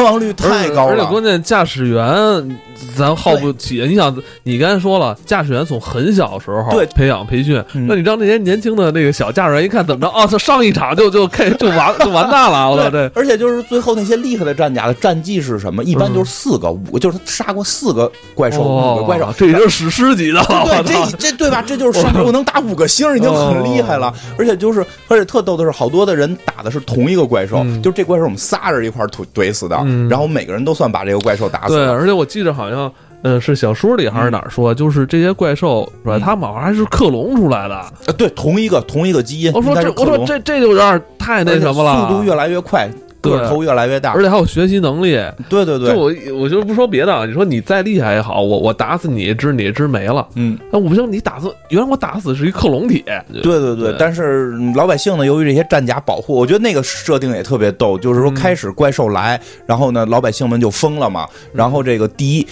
[0.03, 0.91] 亡率太高了。
[0.91, 2.59] 而且关键驾驶员
[2.95, 3.85] 咱耗不起。
[3.87, 13.09] 你想，你刚才说了，驾驶员从很小时候对培养培训，嗯那你让那些年轻的那个小驾驶员一看怎么着啊，他上一场就就开就完 就完蛋了，我操这。
[13.15, 15.83] 而且就是最后那些厉害的战甲的战绩是什么？
[15.83, 21.05] 一般就是四个、五个，就是他杀过四个怪兽，五个怪兽哦，这已经是史诗级的了，对，操！
[21.11, 21.61] 这这对吧？
[21.61, 24.13] 这就是上路 能打五个星，已经很厉害了。
[24.37, 36.17] 而且就是，而且特逗的是，好多的人打的是同一个怪兽，嗯就这怪兽我们仨人一块儿怼怼死的，嗯然后每个人都算把这个怪兽打死对，而且我记得好像，呃，是小说里还是哪儿说，就是这些怪兽是吧？
[36.17, 37.85] 嗯他们好像还是克隆出来的。
[38.07, 42.89] 呃对，同一个同一个基因，我说这，我说这这就有点太那什么了，速度越来越快。
[43.21, 44.21] 个对头越来越大而。
[44.21, 45.19] 且还有学习能力。
[45.49, 50.27] 对对对，就我我就不说别的啊，你说你再厉害也好，我我打死你一只，你一只没了。
[50.35, 53.03] 嗯，那我不行，你打死原来我打死是一克隆体。
[53.31, 62.47] 对对对对，但是嗯老百姓呢，由于这些战甲保护，我觉得那个设定也特别逗，就是说嗯开始怪兽来，然后呢，老百姓们就疯了嘛，然后这个第一。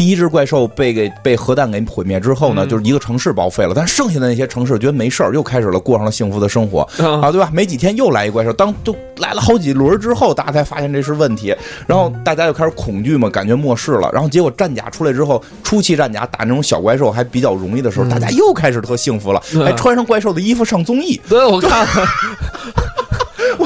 [0.00, 7.50] 第一只怪兽被给被核弹给毁灭之后呢，嗯就是一个城市报废了，但剩下的那些城市觉得没事儿，又开始了过上了幸福的生活啊啊，对吧？
[7.52, 11.54] 没几天又来一怪兽，当就来了好几轮之后，大家才发现这是问题，
[11.86, 14.08] 然后大家就开始恐惧嘛，感觉末世了。
[14.10, 21.20] 然后结果战甲出来之后，初期战甲打那种小怪兽还比较容易的时候，嗯大家又开始特幸福了，还穿上怪兽的衣服上综艺。
[21.28, 21.86] 对，我看了。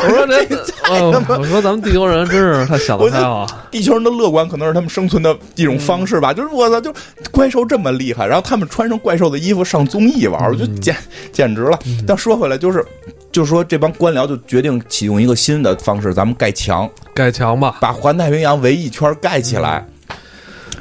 [0.04, 0.56] 我说这这，
[0.88, 3.46] 哦，我说咱们地球人真是太想得开了。
[3.70, 6.92] 地球人的乐观可能是他们生存的一种方式吧，就是我操，就
[7.30, 10.96] 怪兽这么厉害，然后他们穿上怪兽的衣服上综艺玩，我就简
[11.32, 11.78] 简直了。
[12.06, 12.84] 但说回来，就是
[13.32, 19.86] 就是说这帮官僚就决定启用一个新的方式，咱们盖墙，盖墙吧，把环太平洋围一圈盖起来。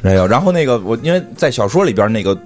[0.02, 2.38] 没有，然后那个我因为在小说里边那个。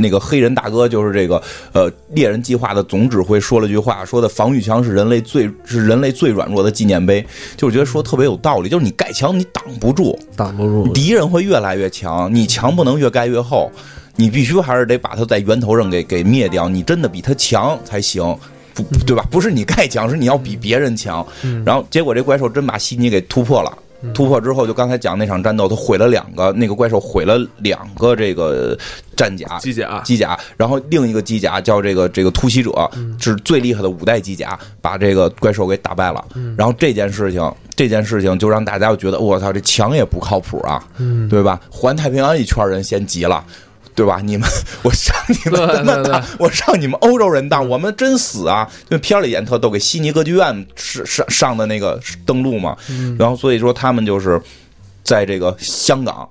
[0.00, 1.40] 那个黑人大哥就是这个
[1.72, 7.24] 呃猎人计划的总指挥说了句话，说的防御墙是人类最是人类最软弱的纪念碑，
[7.56, 10.92] 就是觉得说特别有道理，就是你盖墙你挡不住，挡不住。
[10.92, 13.70] 敌人会越来越强，你墙不能越盖越厚，
[14.16, 18.36] 你必须还是得把它在源头上给给灭掉，你真的比他强才行。
[18.72, 19.26] 不，对吧？
[19.30, 21.26] 不是你盖墙，是你要比别人强。
[21.42, 23.78] 嗯然后结果这怪兽真把悉尼给突破了。
[24.14, 28.76] 突破之后，就刚才讲那场战斗，他毁了两个，那个怪兽毁了两个这个
[29.16, 36.24] 战甲机甲，机甲，然后另一个机甲叫这个这个突袭者，是最厉害的五代机甲，把这个怪兽给打败了。
[36.56, 41.60] 然后这件事情，这件事情就让大家就觉得，我操，这墙也不靠谱啊，嗯，对吧？
[41.70, 43.44] 环太平洋一圈人先急了。
[44.00, 44.18] 对吧？
[44.24, 44.48] 你们，
[44.82, 48.66] 我上你们他妈对对当，我上你们欧洲人当，我们真死啊！
[48.84, 54.40] 因为片儿里演特逗，给悉尼歌剧院上上上的那个登陆嘛，嗯然后所以说他们就是
[55.04, 56.26] 在这个香港，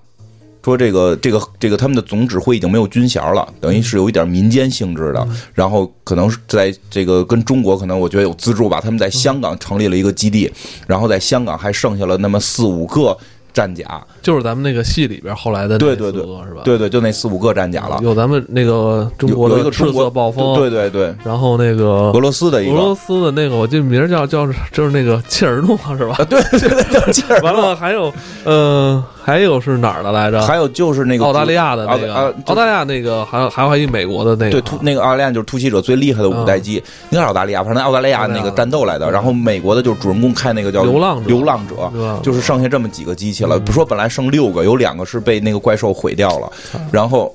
[0.66, 5.28] 说这个这个这个他们的总指挥已经没有军衔了，等于是有一点民间性质的。
[5.54, 10.52] 然后可能是在这个跟中国可能我觉得有资助吧，他们在香港成立了一个基地，
[10.88, 13.16] 然后在香港还剩下了那么四五个
[13.52, 16.62] 战甲，就是咱们那个戏里边后来的对对对是吧？
[16.64, 18.00] 对对，就那四五个战甲了。
[18.04, 22.96] 有咱们那个中国的赤一个赤色暴风，对对对，然后那个俄罗斯的一个俄罗。
[23.00, 26.16] 斯的那个，我记得名儿叫叫就是那个切尔诺是吧？
[26.20, 30.42] 啊，对对对，叫切尔完了还有，呃，还有是哪儿的来着？
[30.42, 36.74] 还有就是那个澳大利亚的那个，澳啊澳大利亚那个，还有还有一美国的那个，对突那个澳大利亚就是突袭者最厉害的五代机，
[37.12, 39.12] 应该是澳大利亚，反正澳大利亚那个战斗来的。
[39.12, 42.20] 然后美国的就是主人公开那个叫流浪者流浪者？
[42.24, 43.58] 就是剩下这么几个机器了。
[43.58, 46.52] 嗯不说本来剩六个，有两个是被那个怪兽毁掉了，
[46.92, 47.32] 然后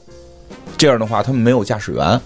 [0.76, 2.20] 这样的话他们没有驾驶员，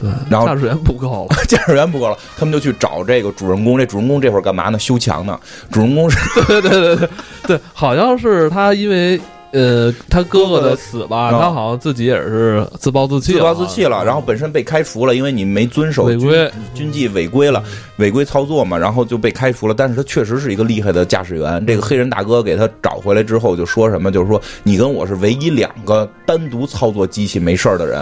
[0.00, 3.76] 对，然后驾驶员不够了， 驾驶员不够了，他们就去找这个主人公。
[3.76, 4.78] 这主人公这会儿干嘛呢？
[4.78, 5.38] 修墙呢。
[5.70, 7.08] 主人公是对对对对
[7.46, 9.20] 对，好像是他因为。
[9.52, 17.62] 呃，他哥哥的死吧，啊他好像自己也是自暴自弃自，暴自弃了，然后本身被开除了，因为你没遵守军违规，军纪违规了，
[17.96, 19.74] 违规操作嘛，然后就被开除了。
[19.74, 21.64] 但是他确实是一个厉害的驾驶员。
[21.66, 27.98] 这个黑人大哥给他找回来之后，就说什么，就是说你跟我是唯一两个单独操作机器没事儿的人，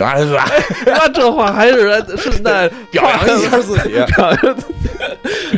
[0.00, 0.48] 啊， 是吧？
[0.86, 3.90] 那这话还是顺带 表扬一下自己。
[4.16, 4.78] 表扬自己。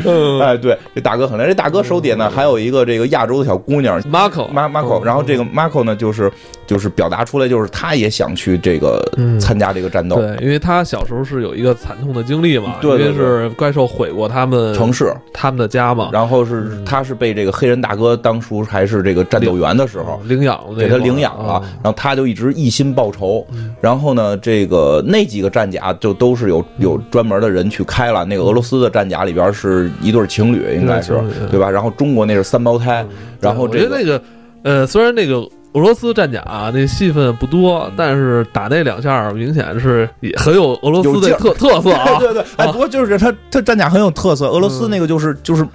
[0.07, 1.49] 嗯哎，对，这大哥很厉害。
[1.49, 4.01] 这大哥手底下呢还有一个这个亚洲的小姑娘。
[4.03, 6.31] ，Marco 马马口，然后这个 Marco 呢，就是
[6.67, 9.39] 就是表达出来，就是他也想去这个嗯。
[9.41, 10.17] 参加这个战斗。
[10.17, 23.75] 对，因为他小时候是有一个惨痛的经历嘛，对对因为是怪兽毁过他们城市，他们的家嘛，然后是他是被这个黑人大哥当初还是这个战斗员的时候，领养给他领养了啊，然后他就一直一心报仇嗯。
[23.81, 28.25] 然后呢，这个那几个战甲就都是有有专门的人去开了。
[28.25, 31.21] 那个俄罗斯的战甲里边是一对情侣，应该是
[31.51, 31.69] 对吧？
[31.69, 33.05] 然后中国那是三胞胎，
[33.41, 34.23] 然后这个那个
[34.65, 35.37] 呃，虽然那个
[35.75, 44.49] 俄罗斯战甲、啊、那戏份不多，但是打那两下明显是也很有俄罗斯的特特色啊， 对对对，哎，不过就是他他战甲很有特色。
[44.49, 45.67] 俄罗斯那个就是就是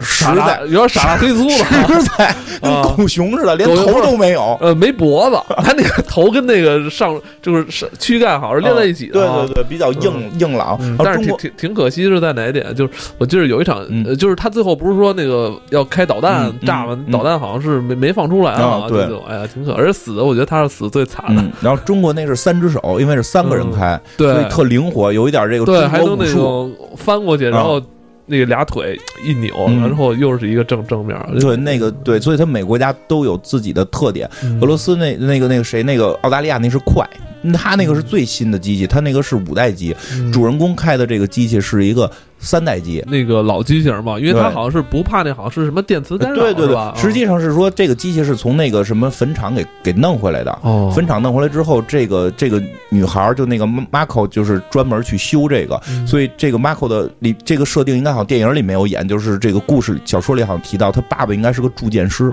[0.00, 1.86] 实傻在有点傻大黑粗了啊。
[2.00, 4.56] 实在跟啊狗熊似的，连头都没有。
[4.60, 10.76] 呃，没脖子，他那个头跟那个上就是是躯干好像是连在一起的、啊对对对，比较硬硬朗。
[10.80, 12.74] 嗯但是挺挺挺可惜是在哪一点？
[12.74, 13.84] 就是我记得有一场，
[14.16, 26.24] 就是他最后不是说那个要开导弹、炸完嗯导弹，好像是没没放出来啊对就哎呀挺可，而且死的我觉得他是死最惨的，嗯，然后中国那是三只手，因为是三个人开，所以对特灵活，有一点这个对，还能那。
[26.34, 27.80] 种翻过去，然后
[28.26, 29.80] 那个俩腿一扭，嗯。
[29.80, 34.28] 然后又是一个正正面，对，那个对，所以他每个国家都有自己的特点。
[34.42, 34.58] 嗯。
[34.60, 37.08] 俄罗斯那那个那个谁，那个澳大利亚那是快，
[37.52, 40.32] 他那个是最新的机器，他那个是五代机，嗯。
[40.32, 42.10] 主人公开的这个机器是一个
[42.44, 43.02] 三代机。
[43.08, 50.56] 那个老机型嘛，因为它好像是不怕那好像是什么电磁干扰，对对对，实际上是说这个机器是从那个什么坟场给给弄回来的。
[50.62, 56.06] 哦，坟场弄回来之后，这个这个女孩儿就那个 Marco 就是专门去修这个，嗯。
[56.06, 62.32] 所以这个 Marco 的里这个设定应该好像电影里没有演，就是这个故事小说里好像提到他爸爸应该是个铸剑师，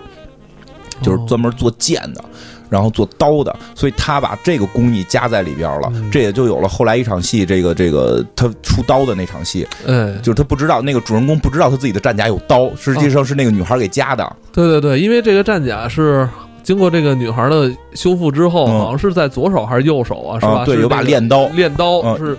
[1.01, 2.23] 就是哦专门做剑的。
[2.69, 14.35] 然后做刀的，所以他把这个工艺加在里边了，嗯这也就有了后来一场戏，这个这个他出刀的那场戏，哎，就是他不知道那个主人公不知道他自己的战甲有刀，实际上是那个女孩给加的。
[14.53, 16.25] 对对对，因为这个战甲是
[16.63, 20.39] 经过这个女孩的修复之后，嗯好像是在左手还是右手啊？
[20.39, 20.59] 是吧？
[20.59, 22.37] 啊对有把练刀练刀嗯是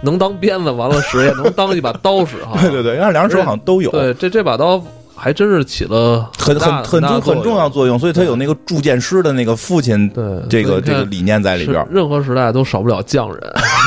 [0.00, 2.56] 能当鞭子，完了使也能当一把刀使哈。
[2.62, 3.90] 对对对，然后两只手好像都有。
[3.90, 4.82] 对，这这把刀
[5.16, 13.40] 还真是起了很大很很重很重要作用，所以他有那个铸剑师的那个父亲对这个这个理念在里边，任何时代都少不了匠人，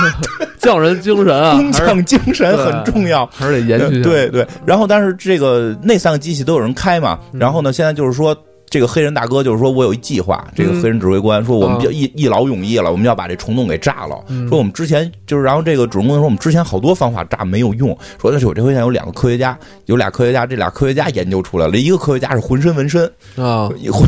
[0.60, 3.26] 匠人精神啊， 工匠精神很重要。
[3.28, 4.02] 还是得延续。
[4.02, 8.36] 对对，然后但是这个那三个机器都有人开嘛，嗯然后呢，现在就是说。
[8.70, 10.46] 这个黑人大哥就是说，我有一计划。
[10.56, 14.18] 这个嗯黑人指挥官说，我们啊就一一劳永逸了，我们要把这虫洞给炸了。
[14.28, 17.90] 嗯说我们之前就是，然后这个主人公说，我们之前好多方法炸没有用。
[18.22, 23.06] 说但是我这回现在有两个科学家，有俩科学家，这俩科学家研究出来了，一个科学家是浑身纹身，
[23.38, 24.04] 啊，一 浑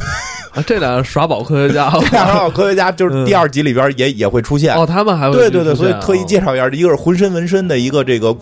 [0.53, 4.75] 啊这俩耍宝科学家， 这俩耍宝科学家就是第二集里边也也会出现。
[4.75, 8.35] 哦，他们还会对对对，所以特意介绍一下，一个是浑身纹身的一个这个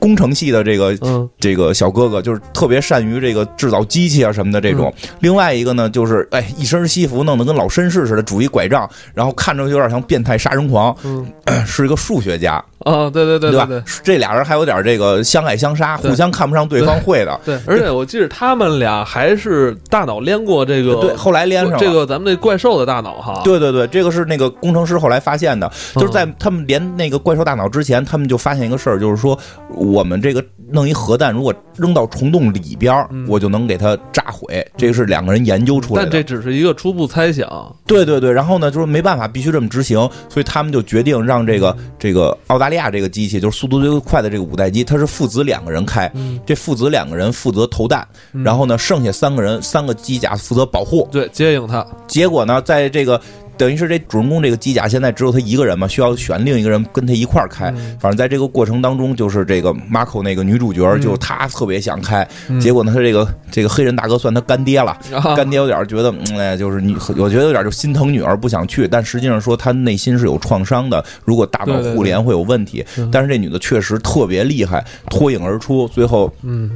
[0.00, 1.28] 工程系的这个嗯。
[1.38, 4.92] 这个小哥哥，就是特别善于这个制造机器啊什么的这种。
[5.20, 11.26] 另外一个呢，就是哎一身西服弄得跟老绅士似的，拄一拐杖，然后看着有点像变态杀人狂，嗯。
[11.66, 13.82] 是一个数学家，啊，对对对吧对？
[14.02, 17.40] 这俩人还有点这个相爱相杀，互相看不上对方会的。
[17.44, 21.78] 对，而且我记得他们俩还是大脑连过这个对，后来连上了。
[21.78, 29.38] 这个咱们那怪兽的大脑哈，对对对，这个是那个工程师后来发现的，就是在嗯他们连那个怪兽大脑之前，他们就发现一个事儿，就是说
[29.74, 34.66] 我们这个弄一核弹，如果扔到虫洞里边我就能给它炸毁。
[34.76, 36.10] 这个是两个人研究出来的。
[36.10, 37.74] 但这只是一个初步猜想。
[37.86, 51.08] 对对对，然后呢，就是没办法，必须这么执行，所以他们就决定让这个这个澳大利亚这个机器，就是速度最快的这个五代机，它是父子两个人开，嗯，这父子两个人负责投弹，嗯然后呢，剩下三个人三个机甲负责保护。
[51.10, 53.20] 对，接应它，结果呢，在这个
[53.60, 57.70] 等于是这主人公这个机甲现在只有他一个人嘛，需要选另一个人跟他一块儿开。
[57.76, 64.96] 嗯反正在这个过程当中，就是这个 Marco 那个女主角，嗯就她特别想开，嗯结果呢，他这个这个黑人大哥算他干爹了。
[65.12, 68.88] 啊干爹有点觉得，嗯哎，就是你，我觉得有点就心疼女儿，不想去。
[68.88, 71.04] 但实际上说，他内心是有创伤的。
[71.24, 75.86] 如果大脑互联会有问题，嗯但是这女的确实特别厉害，脱颖而出。
[75.88, 76.70] 最后嗯，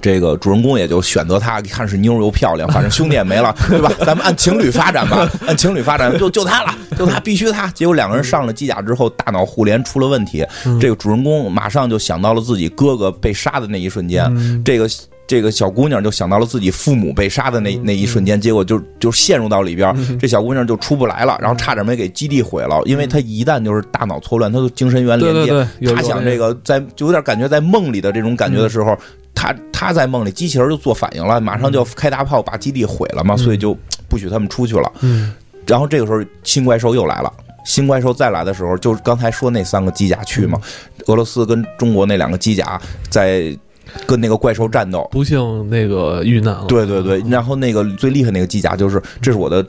[0.00, 3.90] 这个主人公也就选择她，一看是妞儿又漂亮，反正兄弟也没了， 对吧？
[4.04, 7.66] 咱们按情侣发展吧，按情侣发展，就就她了，就她，必须她。
[7.68, 14.88] 结果两个人上了机甲之后，大脑互联出了问题，嗯这个主人公马上就想到了自己哥哥被杀的那一瞬间，嗯这个。
[15.28, 28.96] 这个小姑娘就想到了自己父母被杀的那嗯那一瞬间，结果就就陷入到里边，嗯这小姑娘就出不来了，然后差点没给基地毁了，因为她一旦就是大脑错乱，她就精神元连接，对对对，有他想这，个在就有点感觉在梦里的这种感觉的时候，
[29.40, 33.76] 他他在梦里，机器人就做反应了，马上就要开大炮把基地毁了嘛，嗯所以就
[34.08, 34.92] 不许他们出去了。
[35.02, 35.32] 嗯
[35.64, 37.32] 然后这个时候新怪兽又来了。
[37.64, 40.58] 新怪兽再来的时候，就是刚才说那三个机甲去嘛，
[41.06, 43.56] 俄罗斯跟中国那两个机甲在
[44.06, 45.06] 跟那个怪兽战斗。
[45.12, 49.64] 不幸那个遇难了，对对对，然后那个最厉害那个机甲就是，这是我的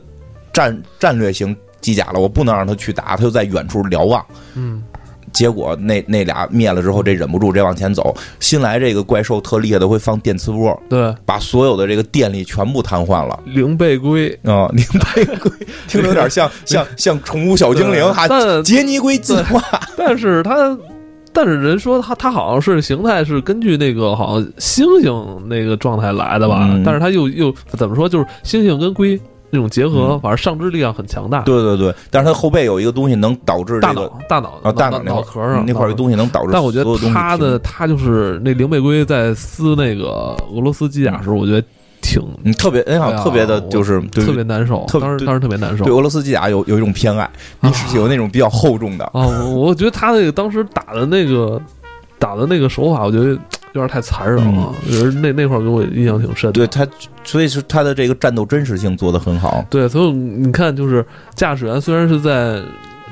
[0.52, 4.24] 战战略型机甲了，我不能让他去打，他就在远处瞭望。
[4.54, 4.82] 嗯
[5.32, 8.14] 结果那那俩灭了之后，这忍不住这往前走。
[8.38, 13.38] 新来这个怪兽特厉害的，会放电磁波，对，把所有的这个电力全部瘫痪了。
[13.44, 15.50] 零倍龟，啊、 零倍龟
[15.88, 19.62] 听着有点像像像宠物小精灵哈，但杰尼龟进化。
[19.96, 20.76] 但是它，
[21.32, 26.66] 但是人说它它好像是形态是根据那个好像猩猩那个状态来的吧？
[26.70, 31.42] 嗯但是它又又怎么说，就是猩猩跟龟那种结合，嗯反正上肢力量很强大。
[31.42, 41.66] 对对对，但是它后背有一个东西能导致大脑大脑啊，大脑脑壳上那块有东西能导致但我觉得所有东西停它的他就是那灵贝龟在撕那个俄罗斯机甲时候，我觉得
[42.00, 45.92] 挺嗯特别，哎呀，特别的就是特别难受，当时当时特别难受对。
[45.92, 47.28] 俄罗斯机甲有有一种偏爱，
[47.60, 49.04] 你是有那种比较厚重的。
[49.06, 51.60] 啊，我我觉得他那个当时打的那个
[52.18, 53.36] 打的那个手法，我觉得
[53.72, 54.74] 有点太残忍了。
[54.86, 56.52] 就是那那块儿给我印象挺深的。
[56.52, 56.86] 对他，
[57.24, 59.64] 所以是他的这个战斗真实性做得很好。
[59.70, 61.04] 对，所以你看，就是
[61.34, 62.60] 驾驶员虽然是在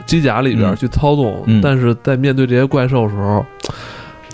[0.06, 3.44] 机甲里边嗯去操纵，嗯但是在面对这些怪兽的时候，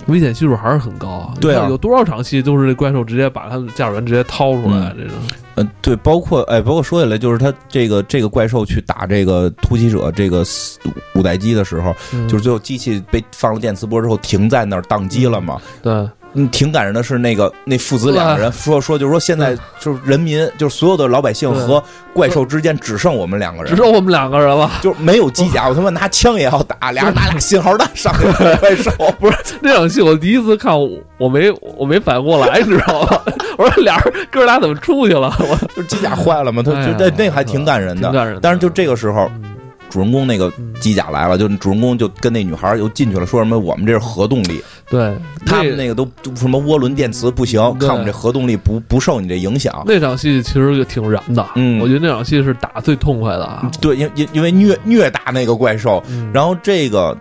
[0.06, 1.34] 危险系数还是很高啊。
[1.40, 5.14] 对啊有多少场戏都是这怪兽直接把他的驾驶员直接掏出来，这种
[5.56, 10.80] 嗯，对，包括哎，包括说起来，就是他这个这个怪兽去打这个突袭者这个四
[11.14, 15.60] 五代机的时候，嗯就是最后机器被放了电磁波之后停在那儿宕机了嘛。
[15.80, 21.82] 对嗯，挺感人的是那个那父子两个人说说，就是说现在就是人民，就是所有的老百姓和
[22.12, 24.70] 怪兽之间只剩我们两个人，只剩我们两个人了。
[24.82, 29.36] 就是没有机甲，我他妈拿枪也要打，俩人拿俩信号弹上去打 怪兽，不是？
[29.60, 33.20] 那场戏我第一次看，我我没我没反应过来，你知道吗？
[33.56, 35.32] 我说俩人哥俩怎么出去了？
[35.40, 38.10] 我 就是机甲坏了嘛，他就那那还挺感人的。
[38.10, 38.38] 感人。
[38.42, 39.50] 但是就这个时候，嗯
[39.90, 44.60] 主人公那个嗯机甲来了，就主人公就跟那女孩又进去了，说什么我们这是核动力，
[44.90, 45.16] 对
[45.46, 49.82] 他们那个都都什么涡轮电磁不行，看我们这核动力不不受你这影响。
[49.86, 51.80] 那场戏其实就挺燃的，嗯。
[51.80, 53.70] 我觉得那场戏是打最痛快的啊。
[53.80, 56.30] 对，因因因为虐虐打那个怪兽，嗯。
[56.32, 57.16] 然后这个，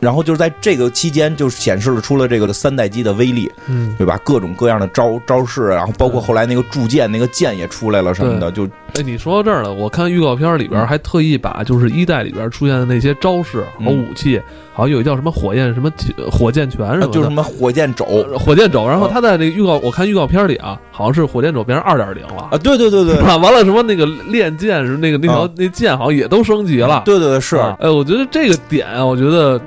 [0.00, 4.20] 然后就是在这个期间，就显示了出了这个三代机的威力，嗯，对吧？
[4.24, 14.40] 各种各样的招招式，然后包括后来那个铸剑，那个剑也出来了什么的，就哎，你说到这儿了，我看预告片里边嗯还特意把就是一代里边出现的那些招式和嗯武器，
[14.72, 15.90] 好像有一叫什么火焰什么
[16.30, 18.88] 火箭拳什么的，就是什么火箭肘呃火箭肘。
[18.88, 22.58] 然后嗯他在那个预告，我看预告片里啊，好像是火箭肘变成二点零了啊，。
[22.58, 23.16] 对对对对。
[23.18, 29.60] 啊，完了什么那个练剑是那个那条、啊那剑好像也都升级了，对对对，是，啊哎，我觉得这个点啊，我觉得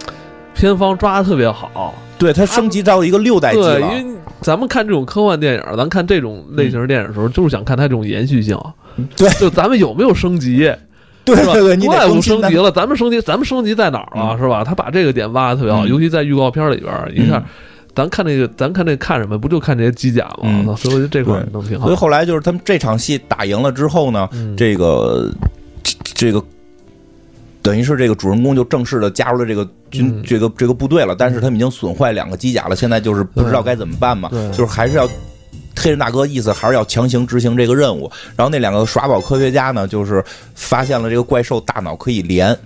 [0.53, 1.93] 片方抓的特别好。
[2.17, 3.65] 对它升级到一个六代机因。
[3.65, 4.05] 为
[4.41, 8.55] 咱们看这种科幻电影，咱看这种类型的电影的时候，就是想看它这种延续性。
[9.16, 10.72] 对就咱们有没有升级？
[11.24, 14.32] 对吧对对对，怪物升级了，咱们升级，咱们升级在哪儿了？
[14.34, 14.64] 嗯是吧？
[14.64, 17.46] 他把这个点挖的特别好，嗯尤其在预告片里边儿，你看嗯，
[17.96, 19.38] 咱看那个，咱看这看什么？
[19.38, 20.50] 不就看这些机甲吗？
[20.66, 21.96] 嗯所以我觉得这块儿对弄挺好所以。
[21.96, 25.32] 后来就是他们这场戏打赢了之后呢，嗯这个
[25.84, 26.44] 这这个
[27.62, 35.08] 等于是这个主人公就正式的加入了这个军、嗯这个这个部队了，但是他们已经损坏两个机甲了，现在就是不知道该怎么办嘛，就是还是要。
[35.76, 42.57] 黑人大哥意思还是要强行执行这个任务，然后那两个耍宝科学家呢，就是发现了这个怪兽大脑可以连，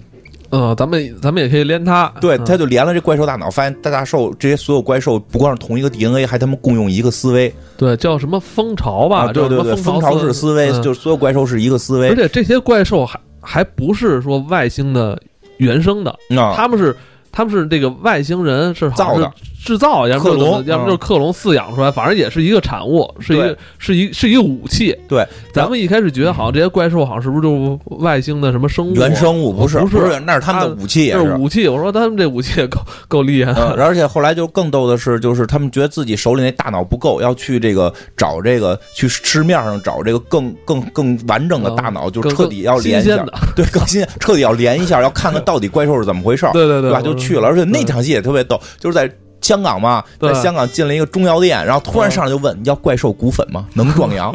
[0.50, 2.12] 嗯，咱们咱们也可以连它。
[2.20, 9.26] 对，嗯他就连了这怪兽大脑，发现大大兽这些所有怪兽不光是同一个 DNA，还他妈共用一个思维对叫什么蜂巢吧？
[9.26, 9.34] 啊！
[9.34, 15.22] 对对对，蜂巢式思维，嗯就是所有怪兽是一个思维而且这些怪兽还还不是说外星的
[15.58, 16.54] 原生的，啊。
[16.56, 16.96] 他们是
[17.32, 24.96] 他们是这个外星人是造的是制造，要克隆要么就是克隆饲养出来，反正也是一个产物，是一个是一是一个武器。
[25.08, 28.94] 对，咱们一开始觉得好像这些怪兽好像是不是就是外星的什么生物？
[28.94, 31.34] 原生物不是不是那是他们的武器也是。
[31.34, 31.68] 武器。
[31.68, 33.84] 我说他们这武器也够够厉害嗯，的。
[33.84, 47.02] 而且后来就更逗的是，就是他们觉得自己手里那大脑不够，要去这个找这个去市面上找这个更更更完整的大脑，就彻底要连一下 对，更新，彻底要连一下，要看看到底怪兽是怎么回事儿， 对对对吧？
[47.02, 49.10] 就去了，而且那场戏也特别逗，就是在。
[49.46, 53.66] 香港嘛，对在香港进了一个中药店，然后突然上来就问：“要怪兽骨粉吗？
[53.76, 54.34] 能壮阳？”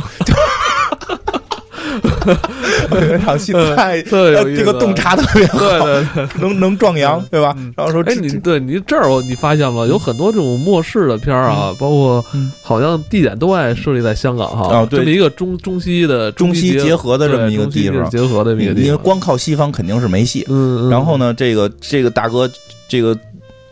[2.90, 6.28] 那 场戏 太特有这个洞察特别好，对对对。
[6.40, 7.54] 能能壮阳，对吧？
[7.76, 18.84] 然后说哎，这，你对你这儿我你发现了，有很多这种末世的片儿啊，包括嗯好像地点都爱设立在香港哈，啊对这么一个中中西的中西结合的这么一个地方结合的一个地方。
[18.84, 20.44] 因为光靠西方肯定是没戏。
[20.48, 21.16] 嗯，嗯然后？
[21.16, 22.48] 呢，这个这个大哥，
[22.88, 23.16] 这个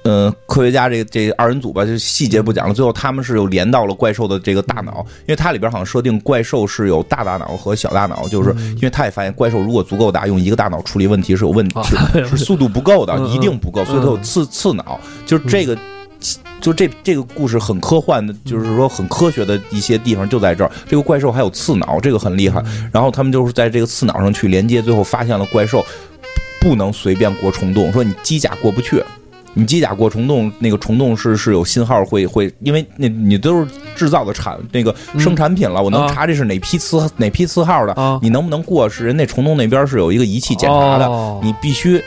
[0.05, 2.73] 呃，科学家这这二人组吧，就细节不讲了。
[2.73, 15.77] 最后他们是又连到了怪兽的这个大脑，因为它里边好像设定怪兽是有大大脑和小大脑，就是嗯因为他也发现怪兽如果足够大，用一个大脑处理问题是有问题啊，是是速度不够的，嗯嗯一定不够，所以它有次次脑，就是这个。
[16.61, 20.73] 就这这个故事很科幻的，就是说很科学的一些地方就在这儿。
[20.89, 22.61] 这个怪兽还有次脑，这个很厉害。
[22.93, 25.87] 然后他们就是在这个次脑上去连接，最后发现了怪兽
[26.61, 29.01] 不能随便过虫洞，说你机甲过不去。
[29.55, 38.89] 你机甲过虫洞，那个虫洞是是有信号会会，因为那你都是制造的产那个生产品了，我能啊查这是哪批次哪批次号的，啊，你能不能过？
[38.89, 42.03] 是人那虫洞那边是有一个仪器检查的，哦你必须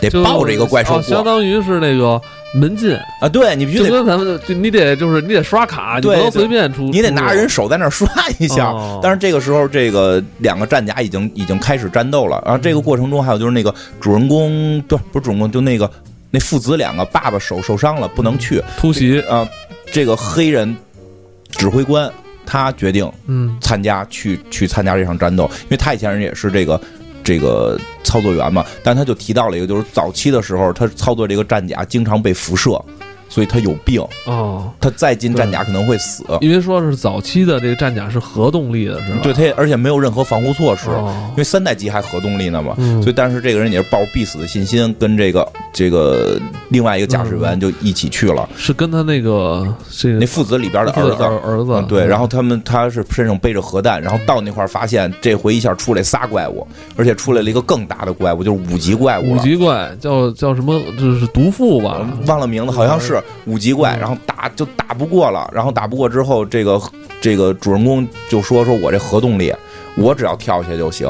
[0.00, 2.20] 得抱着一个怪兽过相当于是那个
[2.54, 3.28] 门禁，啊！
[3.28, 8.70] 对你必须得跟咱们就你得就是你得刷卡，你不能随便出，你得拿人手在那刷一下。
[8.70, 12.42] 哦但是这个时候，这个两个战甲已经已经开始战斗了。
[12.44, 15.90] 然后这个过程中，还有就是那个主人公，对，不是主人公，就那个
[16.30, 19.48] 那父子两个，爸爸手受伤了，不能去突袭，啊。
[19.92, 20.76] 这个黑人
[21.52, 22.12] 指挥官
[22.44, 26.80] 他决定嗯参加去去参加这场战斗，因为他以前人也是这个
[27.22, 32.84] 这个操作员嘛，但他就提到了一个，就是早期的时候他操作这个战甲经常被辐射，
[33.36, 36.24] 所以他有病，哦，他再进战甲可能会死。
[36.40, 39.20] 因为说是早期的这个战甲是核动力的，是吧？
[39.22, 51.22] 对，他也而且没有任何防护措施，哦因为三代机还核动力呢嘛，嗯所以但是这个人也是抱着必死的信心跟这个这个另外一个驾驶员就一起去了，是跟他那个这个那父子里边的儿子。
[51.22, 56.66] 儿儿子嗯，对，然后他们他是身上背着核弹，然后到那块儿发现这回一下出来仨怪物，
[56.96, 59.38] 而且出来了一个更大的怪物，就是五级怪物五。
[59.40, 60.80] 级怪叫叫什么？
[60.98, 61.98] 就是毒妇吧？
[62.00, 66.80] 嗯忘了名字，好像是五级怪，嗯然后打就打不过了，然后打不过之后，这个
[67.20, 69.54] 这个主人公就说说我这核动力，
[69.96, 71.08] 我只要跳下去就行，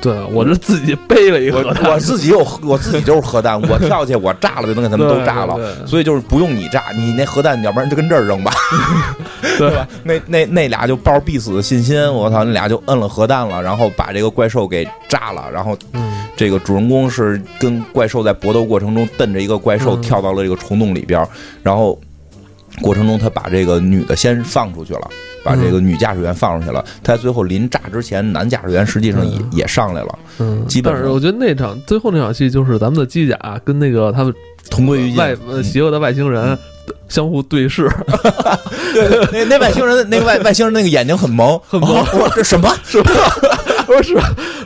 [0.00, 5.54] 对我这自己背了一个核弹，我自己有我自己就是核弹，我跳下去我炸了就能给他们都炸了。
[5.54, 8.52] 对对对所以就是不用你炸，你那核弹，要不然就跟这儿扔吧，
[9.58, 9.86] 对吧？
[10.04, 20.00] 那那那俩就抱着必死的信心，我操，那俩就摁了核弹了，然后把这个怪兽给炸了，然后嗯，这个主人公是跟怪兽在搏斗过程中瞪着一个怪兽嗯。
[20.00, 21.28] 跳到了这个虫洞里边儿，
[21.64, 22.00] 然后
[22.80, 25.10] 过程中他把这个女的先放出去了，
[25.42, 26.84] 把这个女驾驶员放出去了。
[27.02, 29.48] 他最后临炸之前，男驾驶员实际上也嗯。
[29.52, 31.02] 也上来了，嗯，基本上。
[31.02, 34.32] 但是我觉得那场最后那场戏就是咱们的机甲跟那个他们
[34.70, 35.16] 同归于尽。
[35.16, 36.56] 外呃邪恶的外星人
[37.08, 37.90] 相互对视，
[38.94, 42.72] 对，那那外星人那个外外星人那个眼睛很萌， 很萌哦我这什么？
[43.96, 44.14] 不是？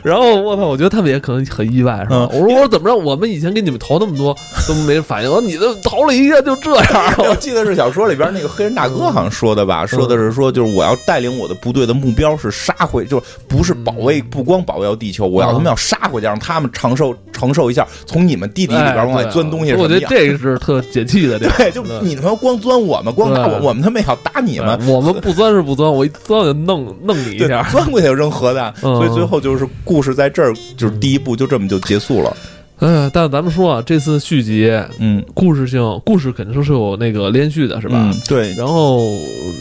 [0.03, 2.15] 然后我操，我觉得他们也可能很意外，是吧？
[2.15, 2.95] 嗯我说我说怎么着？
[2.95, 4.35] 我们以前给你们投那么多
[4.67, 20.07] 都没反应，我说你这投了一下就这样，我记得是小说里边那个黑人大哥好像说的吧，说的是说就是我要带领我的部队的目标是杀回，就是不是保卫，不光保卫地球，我要他们要杀回去，让他们承受承受一下从你们地底里边往外钻东西是哎我觉得。
[20.13, 24.79] 这个是特解气的，对，就你他妈光钻我们，光打我，我们他妈也要打你们。
[24.87, 27.63] 我们不钻是不钻，我一钻就弄弄你一下，。
[27.71, 32.35] 钻过去就扔核弹，嗯所以最后就是故事在这儿就是第一部就这么就结束了。
[32.79, 37.95] 哎，但咱们说啊，这次续集嗯，故事性故事肯定是有那个连续的，是吧？
[37.97, 39.07] 嗯对，然后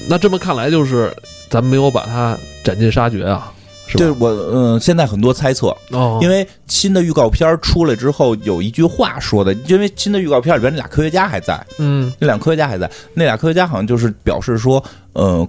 [0.08, 1.12] 那这么看来，就是
[1.48, 3.52] 咱们没有把它斩尽杀绝啊，
[3.86, 3.98] 是吧？
[3.98, 14.82] 对我嗯，现在很多猜测，哦，因为新的预告片出来之后，有一句话说的，因为新的预告片里边那俩科学家还在，嗯那俩科学家还在，那俩科学家好像就是表示说，
[15.12, 15.46] 呃，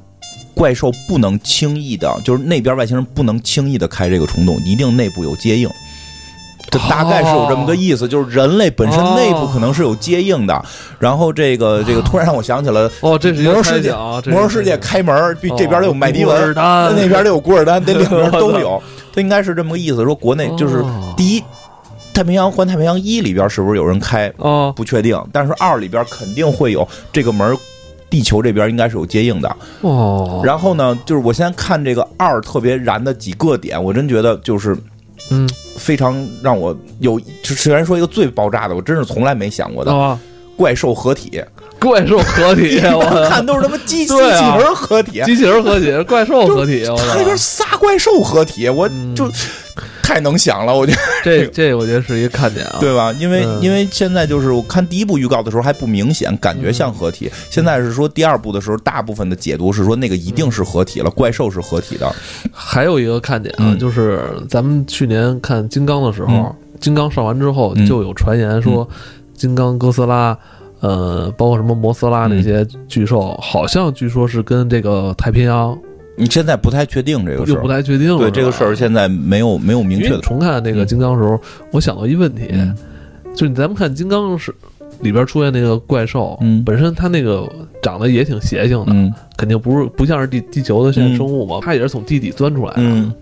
[0.55, 5.69] 怪兽不能轻易的，就是那边外星人不能轻易的开这个虫洞，一定内部有接应。
[6.69, 10.65] 这大概是有这么个意思，就是人类本身内部可能是有接应的。
[10.97, 18.81] 然后这个这个突然让我想起了哦，这是魔兽世界啊，《魔兽世界》开门，比这边得有麦迪文，那边得有古尔丹，得两边 都有。
[19.13, 21.43] 它应该是这么个意思，说国内就是哦第一，
[22.11, 24.33] 太平洋环太平洋一里边是不是有人开？
[24.37, 27.55] 哦不确定，但是二里边肯定会有这个门儿，
[28.13, 29.57] 地球这边应该是有接应的。
[29.81, 34.77] 哦，然后呢，就是我现在看这个二特别燃的几个点，我真觉得就是
[35.31, 35.49] 嗯。
[35.75, 40.17] 非常让我有，就虽然说一个最爆炸的，我真是从来没想过的啊，
[40.55, 41.43] 怪兽合体，
[41.79, 49.15] 怪兽合体， 我看都是他妈机机器人合体，机器人合体，怪兽合体，我他那边，仨怪兽合体，我嗯。
[49.15, 49.27] 就
[50.03, 50.99] 太能想了，我觉得。
[51.23, 53.11] 这这我觉得是一个看点啊，对吧？
[53.13, 53.59] 因为嗯。
[53.63, 57.31] 因为现在就是我看第一部预告的时候还不明显，感觉像合体。
[57.49, 62.13] 现在是说第二部的时候，大部分的解读是说那个一定是合体了，怪兽是合体的。
[62.51, 63.79] 还有一个看点啊，嗯。
[63.79, 66.55] 就是咱们去年看金刚的时候，嗯。
[66.79, 67.87] 金刚上完之后嗯。
[67.87, 68.87] 就有传言说，
[69.33, 70.37] 金刚、哥斯拉，
[70.81, 75.77] 呃，包括什么摩斯拉那些巨兽，好像据说是跟这个太平洋
[76.15, 78.17] 你现在不太确定这个事儿又不，太确定了。
[78.17, 80.21] 对这个事儿现在没有没有明确的。
[80.21, 81.39] 重看那个金刚的时候，
[81.71, 82.75] 我想到一问题，嗯
[83.35, 84.53] 就是咱们看金刚是
[85.03, 87.47] 里边出现那个怪兽，嗯本身它那个
[87.81, 92.81] 长得也挺邪性的，嗯肯定不是不像是地地球的现在生物嘛，它也是从地底钻出来的。
[92.81, 93.13] 嗯，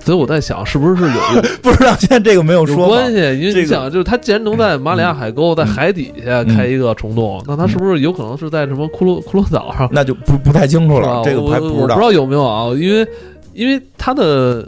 [0.00, 2.86] 所以我在想，是不是有有 不知道现在这个没有有说法。
[2.86, 3.18] 关系？
[3.18, 9.88] 因为这个你想，就是它既然能在马里亚海沟在海底下开一个虫洞，那它是不是有可能是在什么骷髅骷髅岛上？
[9.92, 11.78] 那就不不太清楚了，这个我还不知道。
[11.82, 12.68] 我不知道有没有啊？
[12.74, 13.06] 因为
[13.52, 14.66] 因为它的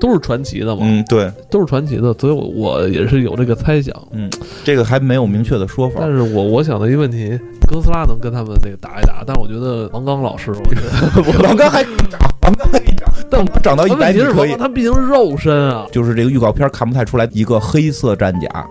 [0.00, 3.94] 都是传奇的嘛，嗯，对，都是传奇的，所以我我也是有这个猜想。
[4.12, 4.30] 嗯，
[4.64, 6.10] 这个还没有明确的说法但。
[6.10, 14.54] 是我我想的一个问题，哥斯拉能跟他们那个打一打，但是我觉得王刚老师，我觉得 王刚还长，王刚还长，但长到一百米可以。
[14.56, 18.66] 他毕竟是肉身啊，就是这个预告片看不太出来，一个黑色战甲，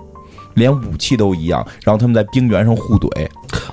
[0.54, 3.10] 连武器都一样，然后他们在冰原上互怼。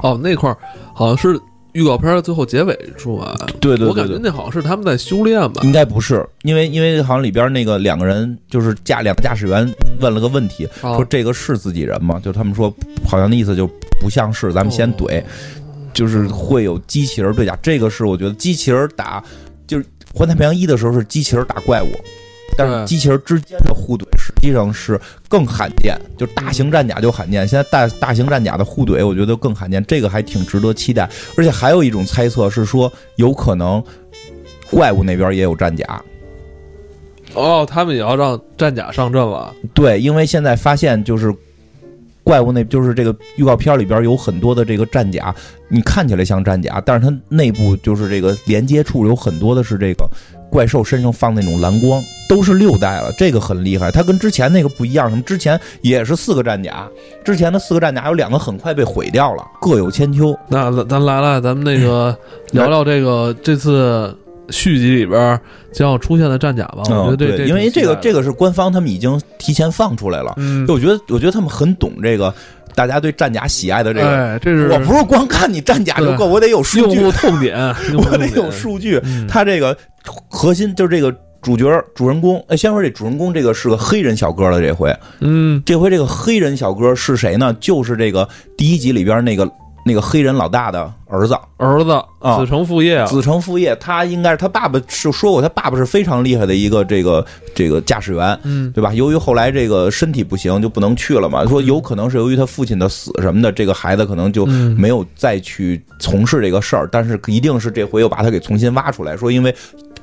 [0.02, 0.56] 哦，那块儿
[0.94, 1.38] 好像是
[1.72, 3.36] 预告片最后结尾处啊？
[3.60, 5.60] 对对我感觉那好像是他们在修炼吧？
[5.64, 12.20] 应该不是，因为因为好像里边那个两个人就是驾两个驾驶员问了个问题，啊说这个是自己人吗？
[12.22, 12.74] 就他们说
[13.06, 13.68] 好像那意思就
[14.00, 15.22] 不像是，咱们先怼，
[15.92, 17.56] 就是会有机器人对打。
[17.62, 19.22] 这个是我觉得机器人打
[19.66, 21.88] 就是环太平洋一的时候是机器人打怪物。
[22.60, 27.48] 但是机器人之间的互怼实际上是更罕见，就大型战甲就罕见。
[27.48, 31.08] 现在大大型战甲的互怼，我觉得更罕见，这个还挺值得期待。
[31.36, 33.82] 而且还有一种猜测是说，有可能
[34.70, 36.02] 怪物那边也有战甲。
[37.34, 39.54] 哦，他们也要让战甲上阵了。
[39.72, 41.34] 对，因为现在发现就是
[42.22, 45.34] 怪物那就是这个预告片里边有很多的这个战甲，
[45.68, 50.08] 你看起来像战甲，但是它内部就是这个连接处有很多的是这个
[50.50, 53.90] 怪兽身上放那种蓝光，都是六代了，这个很厉害。
[53.90, 56.86] 它跟之前那个不一样，什么之前也是四个战甲，
[57.24, 60.36] 之前的四个战甲有两个很快被毁掉了，各有千秋。
[60.48, 62.14] 那咱来了，咱们那个
[62.50, 64.14] 聊聊这个这次。
[64.52, 65.40] 续集里边
[65.72, 70.34] 将要出现的战甲吧，我觉得对，因为这个这个是官方他们已经提前放出来了。
[70.38, 72.34] 嗯，我觉得我觉得他们很懂这个
[72.74, 74.36] 大家对战甲喜爱的这个。
[74.40, 76.96] 这是我不是光看你战甲就够，我得有数据。
[76.96, 77.56] 用户痛点，
[77.96, 79.00] 我得有数据。
[79.28, 79.76] 他这个
[80.28, 82.38] 核心就是这个主角主人公。
[82.48, 84.60] 哎，先说这主人公，这个是个黑人小哥了。
[84.60, 87.56] 这回，嗯，这回这个黑人小哥是谁呢？
[87.60, 89.50] 就是这个第一集里边那个。
[89.84, 93.74] 那个黑人老大的儿子，儿子啊，子承父业，子承父业。
[93.76, 97.24] 他应该是他爸爸是说过，他爸爸是非常厉害的一个这个
[97.54, 98.92] 这个驾驶员，嗯，对吧？
[98.92, 101.44] 由于后来这个身体不行，就不能去了嘛。
[101.46, 106.88] 说有可能是由于他父亲的死什么的，这个孩子可能就没有再去从事这个事儿。
[106.92, 109.54] 但是一定是这回又把他给重新挖出来，说因为。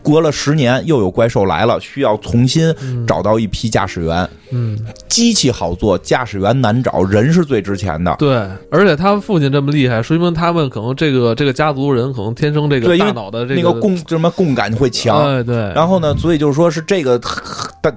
[0.04, 2.74] 隔了十年，又有怪兽来了，需要重新
[3.06, 4.30] 找到一批驾驶员。
[4.52, 4.78] 嗯，
[5.10, 8.16] 机器好做，驾驶员难找，人是最值钱的。
[8.18, 8.38] 对，
[8.72, 15.24] 而且他父亲这么厉害，说明他们可能这个这个家族人可能天生这个大脑的这个共什么共感会强。
[15.26, 15.56] 对对。
[15.74, 17.20] 然后呢，所以就是说是这个，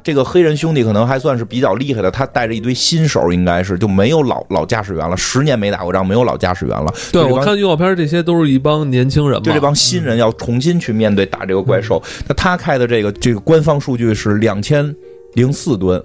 [0.02, 2.10] 这个黑人兄弟可能还算是比较厉害的。
[2.10, 5.16] 他带着一堆新手，应该是就没有老老驾驶员了。
[5.16, 6.92] 十年没打过仗，没有老驾驶员了。
[7.12, 9.44] 对，我看预告片，这些都是一帮年轻人嘛。
[9.44, 12.02] 就这帮新人要重新去面对打这个怪兽。
[12.28, 14.94] 那他开的这个这个官方数据是两千
[15.34, 16.02] 零四吨，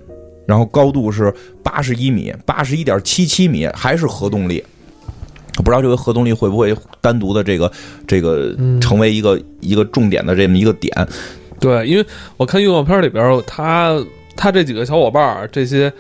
[0.47, 4.63] 然后高度是八十一米，八十一点七七米，还是核动力。
[5.58, 7.72] 不知道这个核动力会不会单独的这个
[8.08, 10.91] 这个成为一个一个重点的这么一个点？
[11.60, 12.06] 对，因为
[12.38, 13.97] 我看预告片里边，他
[14.36, 15.91] 他这几个小伙伴这些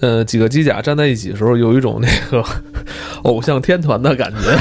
[0.00, 2.44] 呃几个机甲站在一起的时候，有一种那个
[3.24, 4.56] 偶像天团的感觉。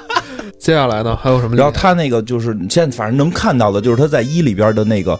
[0.58, 1.56] 接下来呢，还有什么？
[1.56, 5.18] 然后他那个就是现在反正能看到的，就是他在一里边的那个，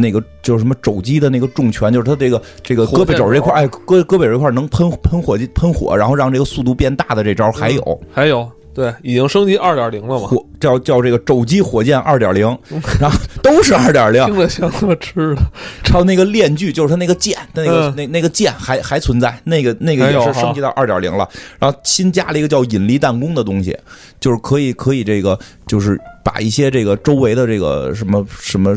[0.00, 8.50] 那个就是什么肘击的那个重拳，就是他这个这个胳膊肘这块，哎，胳胳膊肘这块能喷喷火喷火，然后让这个速度变大的这招还有还有。
[8.72, 10.28] 对，已经升级二点零了嘛？
[10.28, 12.46] 火叫叫这个肘击火箭二点零，
[13.00, 15.42] 然后都是二点零，听着像他妈吃的。
[15.82, 21.28] 超那个链锯就是他那个剑，那个那那个剑还还存在，那个那个也是升级到二点零了。
[21.58, 23.76] 然后新加了一个叫引力弹弓的东西，
[24.20, 25.36] 就是可以可以这个
[25.66, 28.74] 就是把一些这个周围的这个什么什么。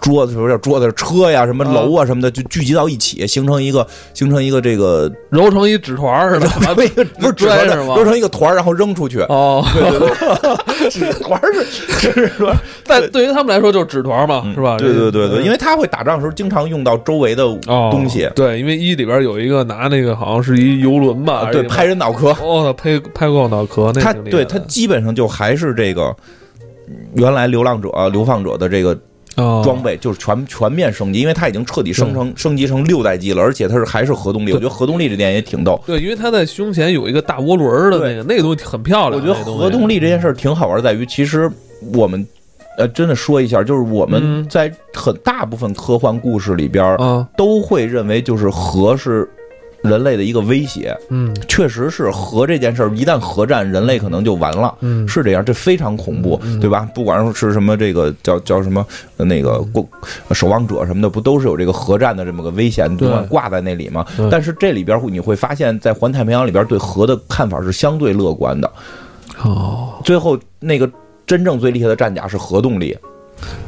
[0.00, 0.90] 桌子什么叫桌子？
[0.96, 6.48] 车呀，什么楼啊，什么的，就聚集到一起，形成一个形成一个这个揉成一纸团似的，
[7.20, 9.20] 不是纸团揉成一个团，然后扔出去。
[9.28, 12.50] 哦，对对对， 纸团是是说，
[12.86, 14.78] 但对于他们来说就是纸团嘛，是吧？
[14.78, 17.44] 对对对对，因为他会打仗的时候经常用到周围的
[17.90, 18.28] 东西。
[18.34, 22.30] 对，因为一里边有一个拿那个好像是一游轮吧，对，拍人脑壳。
[22.42, 26.14] 哦，拍拍过脑壳，那他对他基本上就还是这个
[27.14, 28.98] 原来流浪者、流放者的这个。
[29.36, 34.52] 装备就是全全面升级，因为它已经彻底升成升级成六代机了，而且它是还是核动力。
[34.52, 35.82] 我觉得核动力这点也挺逗。
[35.84, 39.20] 对，因为它在胸前有一个大涡轮的那个那个东西很漂亮。
[39.20, 41.50] 我觉得核动力这件事挺好玩，在于其实
[41.92, 42.24] 我们
[42.78, 46.96] 呃真的说一下，就是我们在很大部分科幻故事里边
[47.36, 49.28] 都会认为就是核是。
[49.84, 56.88] 人类的一个威胁，嗯，确实是核这件事儿，一旦核战，人类可能就完了，嗯，是这样，这非常恐怖，对吧？
[56.94, 58.84] 不管是什么这个叫叫什么
[59.18, 59.86] 那个过
[60.32, 62.90] 守望者什么的，不都是有这个核战的这么个危险
[63.28, 64.06] 挂在那里吗？
[64.30, 68.72] 但是这里边你会发现，在环太平洋里边对核的看法是相对乐观的，
[69.42, 70.90] 哦，最后那个
[71.26, 72.96] 真正最厉害的战甲是核动力。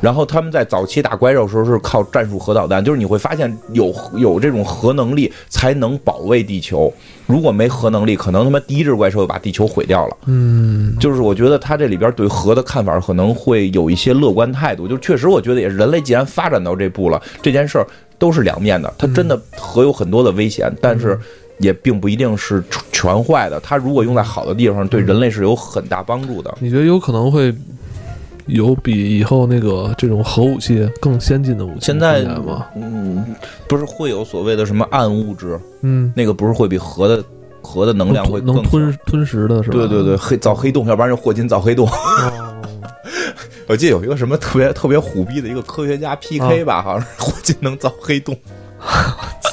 [0.00, 6.92] 然后他们在早期打怪兽的时候是靠战术核导弹，就是你会发现有有这种核能力才能保卫地球，
[7.26, 10.16] 如果没核能力，可能他妈第一只怪兽就把地球毁掉了。
[10.26, 17.86] 嗯，就是我觉得他这里边对核的看法可能会有一些乐观态度，就确实我觉得也是人类既然发展到这步了，这件事儿
[18.18, 21.18] 都是两面的，它真的核有很多的危险，但是
[21.58, 22.62] 也并不一定是
[22.92, 23.58] 全坏的。
[23.60, 26.54] 它如果用在好的地方，对人类是有很大帮助的。
[26.60, 27.54] 你觉得有可能会？
[28.46, 32.66] 有比以后那个这种核武器更先进的武器现在吗？
[32.76, 33.34] 嗯，
[33.68, 35.58] 不是会有所谓的什么暗物质？
[35.82, 37.22] 嗯，那个不是会比核的
[37.60, 39.76] 核的能量会能吞吞食的是吧？
[39.76, 41.88] 对对对，黑造黑洞，要不然就霍金造黑洞。
[43.68, 48.36] 我记得有一个什么特别特别虎逼的一个科学家 PK 吧，好像是霍金能造黑洞。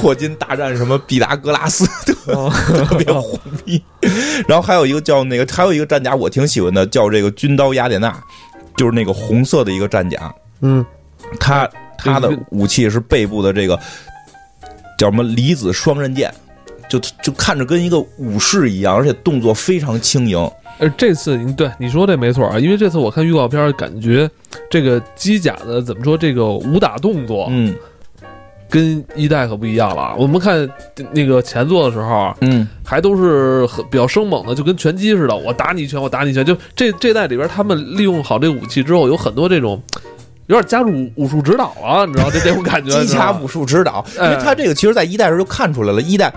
[0.00, 1.84] 霍金大战什么毕达哥拉斯，
[2.24, 3.82] 特别虎逼。
[4.46, 8.16] 然后还有一个叫那个，还有一个战甲我挺喜欢的，叫这个军刀雅典娜，
[8.76, 10.32] 就是那个红色的一个战甲。
[10.60, 10.84] 嗯，
[11.40, 11.68] 它
[11.98, 13.78] 它的武器是背部的这个
[14.98, 16.32] 叫什么离子双刃剑。
[16.88, 20.50] 就就看着跟一个武士一样，而且动作非常轻盈。
[20.78, 24.26] 呃，这次你对你说这没错啊，因为这次我看预告片，感觉
[24.70, 27.76] 这个机甲的怎么说，这个武打动作，嗯
[28.70, 30.14] 跟一代可不一样了。
[30.18, 30.68] 我们看
[31.12, 36.44] 那个前作的时候，嗯，还都是很比较生猛的，就跟拳击似的，我打你一拳，我打你一拳。
[36.44, 39.82] 就这这代里边，他们利用好这武器之后，有很多这种。
[40.48, 42.90] 有点加入武术指导了，你知道这这种感觉？
[43.02, 46.32] 机甲武术指导，因为他这个其实，在一代时候就看出来了，一代。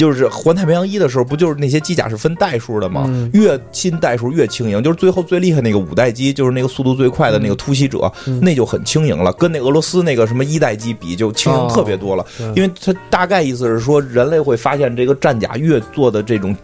[0.00, 3.06] 就是环太平洋一的时候，不就是那些机甲是分代数的吗？
[3.34, 12.24] 越新代数越轻盈，就是最后最厉害那个五代机，就是那个速度最快的那个突袭者，那就很轻盈了，跟那俄罗斯那个什么一代机比，就轻盈特别多了。
[12.56, 16.56] 因为它大概意思是说，人类会发现这个战甲越做的这种。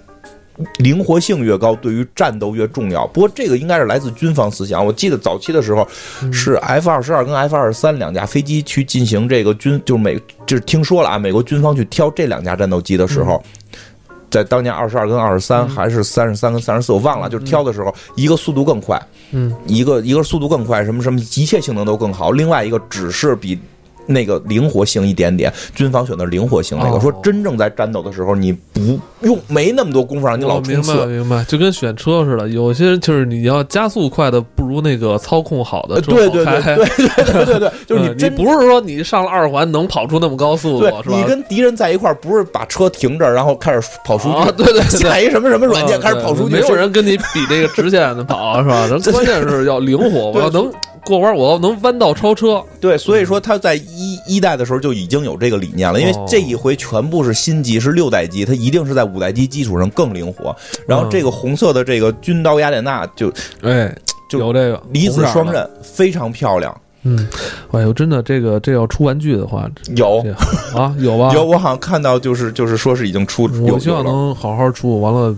[0.78, 3.06] 灵活性越高，对于战斗越重要。
[3.08, 4.84] 不过这个应该是来自军方思想。
[4.84, 5.86] 我记得早期的时候，
[6.32, 13.42] 是 F 二十二跟 F 二十三两架飞机去进行这个军，就是美，就是听说了啊，美国军方去挑这两架战斗机的时候，
[14.30, 19.00] 在当年二十二跟二十三还是三十三跟三十四，我忘了，就是挑的时候，一个速度更快，
[19.32, 23.58] 嗯，一个一个速度更快，什么什么一切性能都更好，另外一个只是比。
[24.06, 30.92] 那个灵活性一点点，军方选的灵活性那个，说真正在战斗的时候，你不用没那么多功夫让你老冲刺。
[30.92, 36.84] 明白明白，就跟选车似的，有些人就是你要加速快的，不如那个操控好的车对对对对
[37.24, 41.16] 对对对， 就是你你不是说你上了二环能跑出那么高速度，是吧？
[41.16, 48.86] 你跟敌人在一块儿，不是把车停这儿，然后开始跑出去，对对，下一什么什么软件开始跑出去，没有人跟你比这个直线的跑，是吧？
[48.86, 50.70] 人 关键是要灵活，我要能。
[51.06, 60.54] 过弯我要能弯道超车，对，所以说他在一一代的时候就已经有这个理念了，因为这一回全部是新机，是六代机，它一定是在五代机基础上更灵活。
[60.84, 63.32] 然后这个红色的这个军刀雅典娜就，
[63.62, 63.94] 哎，
[64.28, 66.76] 就有这个离子双刃，非常漂亮。
[67.04, 67.28] 嗯，
[67.70, 70.18] 哎呦，真的，这个这要出玩具的话，有
[70.74, 71.30] 啊，有吧？
[71.34, 75.32] 有，我好像看到就是就是说是已经出，我希望能好好出，完了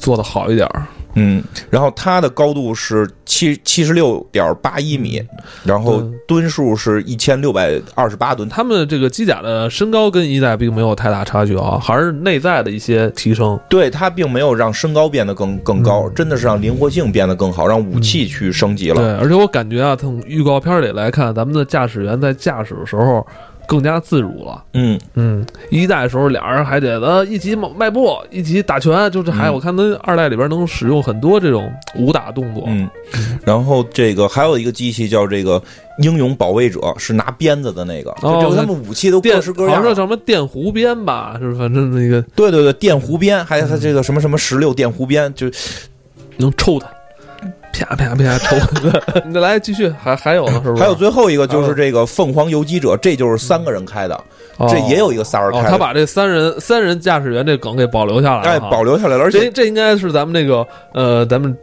[0.00, 0.68] 做的好一点。
[1.16, 5.22] 嗯，然后它的高度是七七十六点八一米，
[5.64, 8.46] 然后吨数是一千六百二十八吨。
[8.48, 13.58] 他们这个机甲的身高跟一代并没有太大差距啊，还是内在的一些提升。
[13.68, 18.96] 对，它并没有让身高变得更更高，真的是让灵活性变得更好，让武器去升级了。
[18.96, 23.26] 对，而且我感觉啊，从预告片里来看，咱们的驾驶员在驾驶的时候。
[23.66, 24.62] 更加自如了。
[24.74, 32.64] 嗯嗯，一代的时候俩人还得呃一起迈步，一起打拳，就是还我看他二代里边能使用很多这种武打动作。
[32.66, 32.88] 嗯，
[33.44, 35.62] 然后这个还有一个机器叫这个
[35.98, 38.10] 英勇保卫者，是拿鞭子的那个。
[38.22, 39.82] 哦，就他们武器都各式各样。
[39.82, 41.36] 叫什么电弧鞭吧？
[41.40, 42.22] 是反正那个。
[42.34, 45.50] 对对对，电弧鞭，还有他这个什么什么十六电弧鞭，就
[46.36, 46.88] 能抽他。
[47.84, 48.56] 啪啪啪抽！
[49.26, 50.82] 你来继续，还还有呢，是不是？
[50.82, 54.18] 还有最后一个就是这个凤凰游击者，这就是三个人开的，
[54.68, 55.70] 这也有一个仨人开。
[55.70, 59.24] 他把这三人三人驾驶员这梗给保留下来了，哎，保留下来了。
[59.24, 61.56] 而且这应该是咱们那个呃，咱们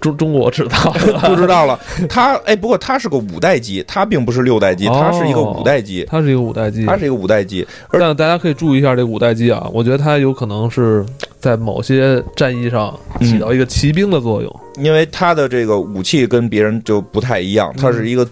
[0.00, 0.92] 中中中国知道
[1.28, 1.78] 不知道了。
[2.08, 7.66] 他哎，不过他是个五代机，他并不是六代机，他是一个五代机，他是一个五代机，他是一个五代机。
[7.92, 11.04] 但大家可以注意一下这五代机啊，我觉得它有可能是。
[11.40, 18.28] 在某些战役上起到一个骑兵的作用，因为它的这个武器跟别人就不太一样，它是一个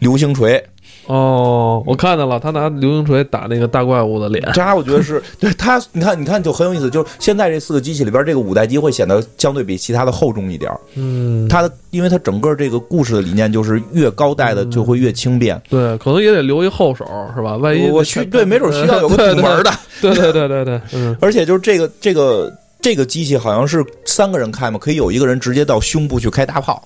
[0.00, 0.62] 流星锤。
[1.06, 4.48] 哦，我看到了，他拿流星锤打那个大怪物的脸。
[4.52, 6.88] 这我觉得是 对他，你看，你看就很有意思。
[6.88, 10.70] 就是现在这四个机器里边，这个五代机会显得相对比其他的厚重一点。
[10.94, 15.60] 嗯，它的，因为它整个这个故事的理念就是越高代的就会越轻便。
[15.68, 17.56] 对，可能也得留一后手，是吧？
[17.56, 19.70] 万一我需对，没准需要有个顶门的。
[20.00, 21.16] 对对对对对，嗯。
[21.20, 26.82] 而且就是这个这个这个机器好像是三个人开嘛，可以有一个人直接到胸部去开大炮。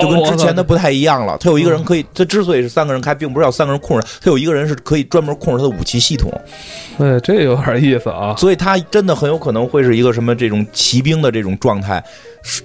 [0.00, 6.32] 就跟之前的不太一样了，他有一个人可以，他之所以是三个人开，并不是要三个人控制，他有一个人是可以专门控制他的武器系统。
[6.98, 8.34] 对，这有点意思啊。
[8.36, 12.02] 所以他真的很有可能会是一个什么这种骑兵的这种状态，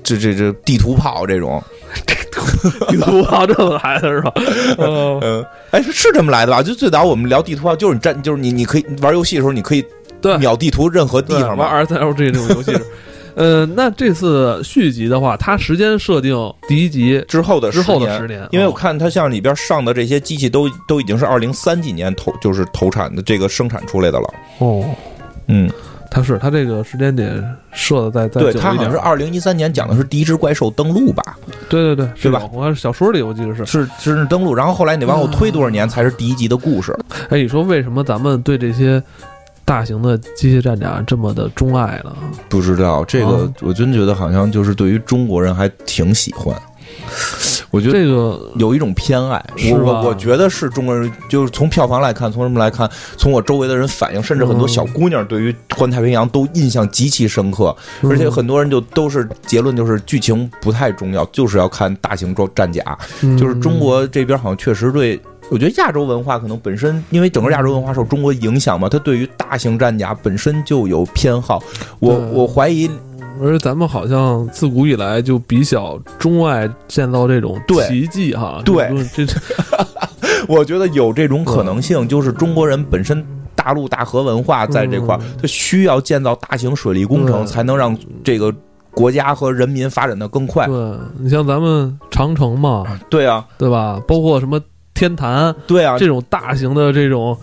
[0.04, 1.62] 这这这地图炮这种，
[2.90, 4.32] 地图炮这么来的是吧？
[4.78, 6.62] 嗯，哎，是这么来的吧？
[6.64, 9.86] 就最早我们聊地图炮，就是你站，就是你你可以玩游戏的时候，你可以
[10.40, 12.72] 秒地图任何地方玩 R 三 L G 这种游戏。
[13.36, 16.36] 呃，那这次续集的话，它时间设定
[16.68, 24.34] 第一集之后的之后的十年，因为我看它像里边上的这些机器都都已经是二零三几年投就是投产的这个生产出来的了。
[24.60, 24.86] 哦，
[25.48, 25.70] 嗯，
[26.10, 31.38] 它是它这个时间点设的在在对，它好像是二零一三年讲的是第一只怪兽登陆吧？
[31.68, 32.42] 对对对，对吧？
[32.54, 36.98] 我看小说里我记得是是是登陆，然后后来你往后推多少年才是第一集的故事？
[37.30, 39.04] 哎，你说为什么咱们对这些？
[39.66, 42.16] 大型的机械战甲这么的钟爱了？
[42.48, 46.56] 不知道这个，我真觉得好像就是对于中国人还挺喜欢。
[47.72, 65.20] 我觉得这个有一种偏爱，我是吧我我觉得是中国人，就是从票房来看，从什么来看，从我周围的人反应，甚至很多嗯小姑娘对于《环太平洋》都印象极其深刻，而且很多人就都是结论就是剧情不太重要，就是要看大型装战甲，嗯就是中国这边好像确实对。
[65.52, 71.62] 我觉得亚洲文化可能本身，因为整个亚洲文化受中国影响嘛，它对于大型战甲本身就有偏好。
[72.00, 72.90] 我我怀疑，
[73.42, 77.88] 而且咱们好像自古以来就比较钟爱建造这种对。
[77.88, 78.90] 奇迹哈，对。
[79.14, 79.40] 这这
[80.48, 83.24] 我觉得有这种可能性，就是中国人本身
[83.56, 88.54] 大陆大河文化在这块儿，它需要建造大型水利工程，才能让这个
[88.92, 90.66] 国家和人民发展的更快。
[90.68, 90.76] 对
[91.20, 94.02] 你像咱们长城嘛，对啊，对吧？
[94.08, 94.60] 包括什么
[94.96, 97.38] 天坛对啊，这种大型的这种。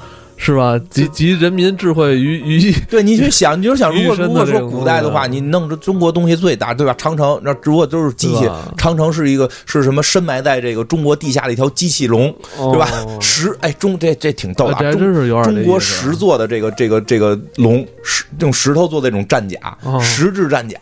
[0.44, 0.76] 是吧？
[0.90, 6.92] 集集人民智慧于于 一，对你去想，你就想，如果如果说古代的话，你弄着中国东西最大，对吧？
[6.98, 13.16] 长城那如果都是机器，长城是一个是什么深埋在这个中国地下的一条机器龙，对吧哦？
[13.20, 20.76] 石哎中这这挺逗的真是有点中国石做的这个这个这个龙石用石头做的这种战甲，哦石质战甲，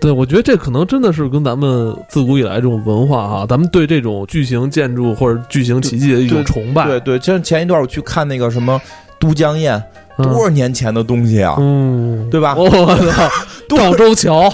[0.00, 6.86] 对，我觉得这可能真的是跟咱们自古以来这种文化哈，咱们对这种巨型建筑或者巨型奇迹的一种崇拜。
[6.86, 8.80] 对对，像前一段我去看那个什么
[9.20, 9.80] 都江堰，
[10.18, 10.28] 嗯。
[10.32, 12.54] 多少年前的东西啊，嗯，对吧？
[12.58, 13.28] 我操，
[13.68, 14.52] 赵州桥，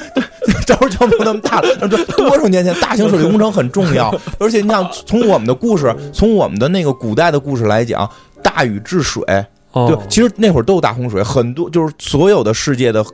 [0.66, 8.08] 赵州桥没那么大了，对，多少年前大型水利工程很重要，而且你想从我们的故事，从我们的那个古代的故事来讲，
[8.42, 13.04] 大禹治水，对哦，，其实那会儿都有大洪水，很多就是所有的世界的。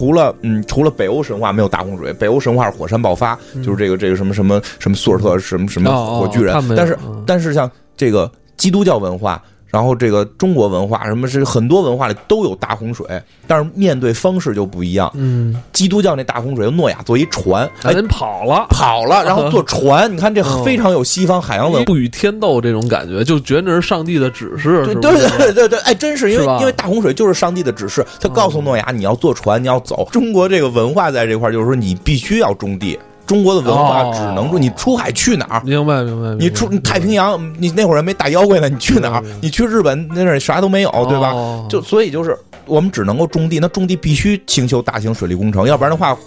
[0.00, 6.56] 除了嗯，除了北欧神话没有大洪水，北欧神话是火山爆发，就是这个这个什么什么什么索尔特什么什么火巨人。
[6.74, 7.22] 但是嗯。
[7.26, 13.06] 但是像这个基督教文化，然后这个中国文化，什么是很多文化里都有大洪水，
[13.46, 15.10] 但是面对方式就不一样。
[15.14, 21.84] 嗯，基督教那大洪水，诺亚坐一船，哎，人跑了，跑了，然后坐 船，你看这嗯非常有西方海洋文化。
[21.84, 30.08] 不与天斗这种感觉，就觉得那是上帝的指示，对对对对对，哎，真是因为因为大洪水就是上帝的指示，他告诉诺亚你要坐船，你要走。
[30.10, 32.98] 中国这个文化在这块儿就是说你必须要种地，
[33.30, 39.22] 中国的文化哦只能说你出海去哪儿，明白明白，你出太平洋，你那会儿还没打妖怪呢，你去哪儿？
[39.40, 41.30] 你去日本那儿啥都没有，对吧？
[41.30, 46.18] 哦就所以就是我们只能够种地，那种地必须兴修大型水利工程，要不然的话，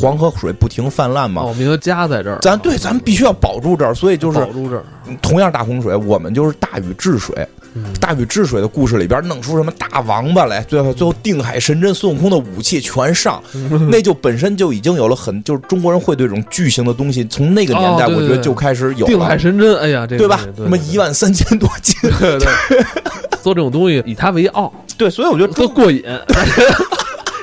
[0.00, 1.44] 黄河水不停泛滥嘛。
[1.44, 4.82] 我们就家在这儿，咱对，咱们必须要保住这儿，所以就是保住这儿，
[5.22, 7.46] 同样大洪水，我们就是大禹治水。
[7.74, 13.42] 嗯大禹治水的故事里边弄出什么大王八来，最后最后定海神针，孙悟空的武器全上，
[13.90, 20.40] 那就本身就已经有了很，就是中国人会对这种巨型的东西，从那个年代我觉得就开始有定海，神针，哎呀，这个对吧？
[20.56, 22.84] 什么一万三千多斤， 对对，
[23.42, 26.08] 做这种东西以它为傲，对，所以我觉得都过瘾，你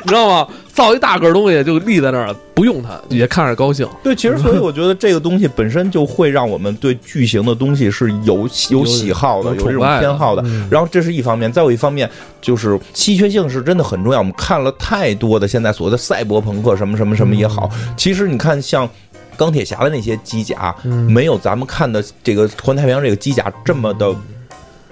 [0.10, 0.48] 知道吗？
[0.74, 3.88] 造一大个儿东西就立在那儿，不用它也看着高兴。
[4.04, 10.42] 对，其实所以我觉得这个东西本身就会让我们对巨型的东西是有有喜好的，有有这种偏好的。
[10.46, 12.10] 嗯然后这是一方面，再有一方面
[12.42, 14.20] 就是稀缺性是真的很重要。
[14.20, 18.90] 我们看了太多的现在所谓的赛博朋克什么什么什么也好，其实你看像。
[19.38, 24.14] 钢铁侠的那些机甲，嗯没有咱们看的这个环太平洋这个机甲这么的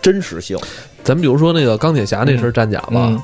[0.01, 0.57] 真实性。
[1.03, 3.21] 咱们比如说那个钢铁侠那身战甲吧，嗯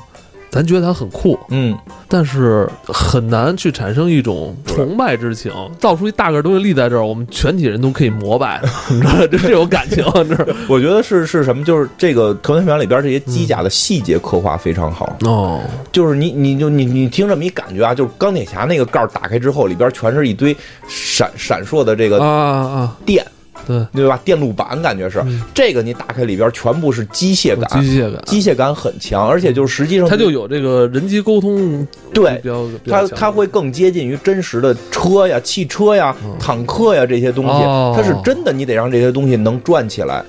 [0.54, 1.76] 咱觉得它很酷，嗯，
[2.06, 5.52] 但是很难去产生一种崇拜之情。
[5.80, 9.26] 造出一大个东西立在这儿，我们全体人都可以膜拜的， 你知道吗？
[9.32, 10.54] 这是有感情， 你知道吗？
[10.68, 11.64] 我觉得是是什么？
[11.64, 15.16] 就是这个环太平洋里边这些机甲的细节刻画非常好。
[15.22, 22.96] 哦，就是你，你就你你听这么一感觉啊，就是钢铁侠那个盖儿打开之后，里边全是一堆闪闪烁的这个啊啊啊！
[23.04, 23.26] 电，
[23.66, 24.20] 对，对吧？
[24.24, 25.42] 电路板感觉是、嗯。
[25.54, 32.40] 这个，你打开里边全部是机械感，机械感，机械感很强，而且就是实际上它就有这个人机沟通，对
[32.86, 36.36] 它它会更接近于真实的车呀、汽车呀、嗯。
[36.38, 37.94] 坦克呀这些东西，哦。
[37.96, 40.24] 它是真的，你得让这些东西能转起来。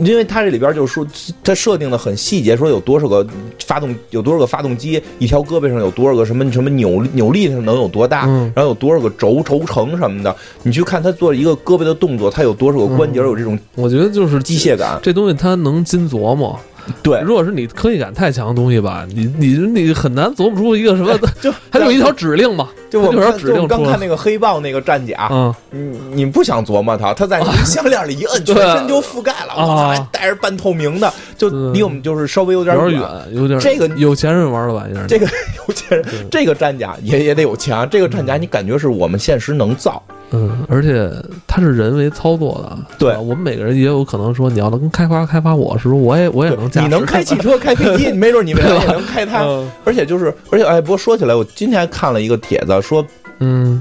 [0.00, 1.06] 因为它这里边就是说，
[1.42, 3.26] 它设定的很细节，说有多少个
[3.64, 10.34] 发动，有多少个发动机，一条胳膊上有多少个什么什么扭扭力上能有多大，嗯然后有多少个轴轴承什么的。
[10.62, 14.98] 你去看它做一个胳膊的动作，它有多少个关节，嗯有这种我觉得就是机械感。
[15.02, 16.58] 这东西它能精琢磨。
[17.02, 22.68] 对，如果是你科技感太强的东西吧，你你你很难琢磨出一个什么， 就它就一条指令嘛。
[22.96, 23.98] 就我们看它有点指就我刚看。
[24.00, 29.54] 那个黑豹那个战甲，嗯，你你不想琢磨它，它在你 项链里一摁，全身就覆盖了。
[29.56, 35.06] 我还带着半透明的，就离我们就是稍微有点远，有点这个有钱人玩的玩意儿。
[35.06, 35.26] 这个
[35.68, 37.84] 有钱人，这个战甲也也得有钱啊。
[37.84, 40.25] 这个战甲你感觉是我们现实能造，嗯，
[40.68, 41.10] 而且
[41.46, 42.78] 它是人为操作的。
[42.98, 46.86] 对吧我们每个人也有可能说，你要能开发开发我，是不是我也我也能驾驶？
[46.86, 49.42] 你能开汽 车、开飞机，没准你未来也能开它。
[49.42, 53.04] 嗯 而且就是，而且哎，不过说起来，我今天还看了一个帖子，说
[53.40, 53.80] 嗯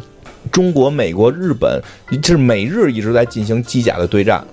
[0.52, 1.82] 中国、美国、日本，
[2.22, 4.44] 就是美日一直在进行机甲的对战。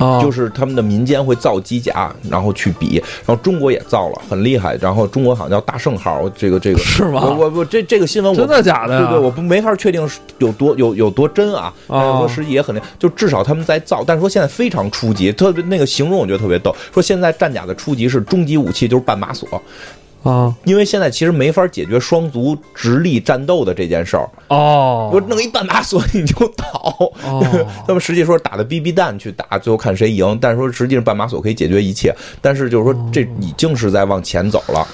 [0.00, 2.96] 啊，就是他们的民间会造机甲，然后去比，
[3.26, 4.74] 然后中国也造了，很厉害。
[4.80, 7.20] 然后中国好像叫大圣号，这个这个是吗？
[7.22, 9.00] 我我我这这个新闻我真的假的呀？
[9.10, 11.72] 对对，我不没法确定有多有有多真啊。
[11.86, 19.46] 但是说实际也很厉害，就至少他们在造，但是说现在非常初级，特别那个形容我觉得特别逗，说现在战甲的初级是终极武器就是半马索。
[20.22, 27.12] 啊，因为现在其实没法解决双足直立战斗的这件事儿哦，我弄一半马索你就倒。
[27.86, 30.38] 他们实际说打的 BB 弹去打，最后看谁赢。
[30.40, 34.86] 但是说实际上半马索可以解决一切，但是就是说这已经是在往前走了。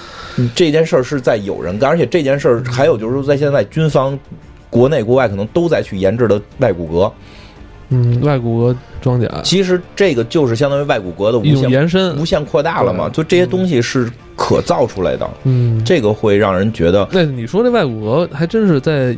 [0.55, 4.17] 这件事儿是在有人干，而且这件事儿还有就是说在现在军方
[4.69, 7.11] 国内国外可能都在去研制的外骨骼。
[7.89, 13.09] 嗯，外骨骼装甲，其实这个就是相当于外骨骼的无限延伸、无限扩大了嘛？
[13.09, 15.29] 就这些东西是可造出来的。
[15.43, 17.07] 嗯，这个会让人觉得。
[17.11, 19.15] 那你说这外骨骼还真是在。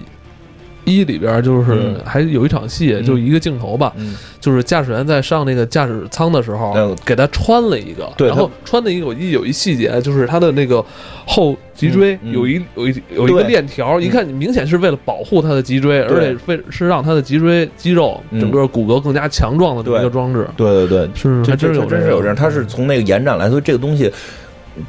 [0.86, 3.94] 一里边就是还有一场戏，就一个镜头吧，
[4.40, 10.84] 就是驾驶员在上那个驾驶舱的时候，给他穿了一个，然后穿的一个我记有一细节，就是他的那个
[11.26, 20.48] 后脊椎有一有一有一个链条，一看明显是为了保护他的脊椎，而且为是让他的脊椎肌肉整个骨骼更加强壮的这么一个装置。
[20.58, 24.12] 对对对，是这真有真是有这样，他是从那个延展来，所以这个东西。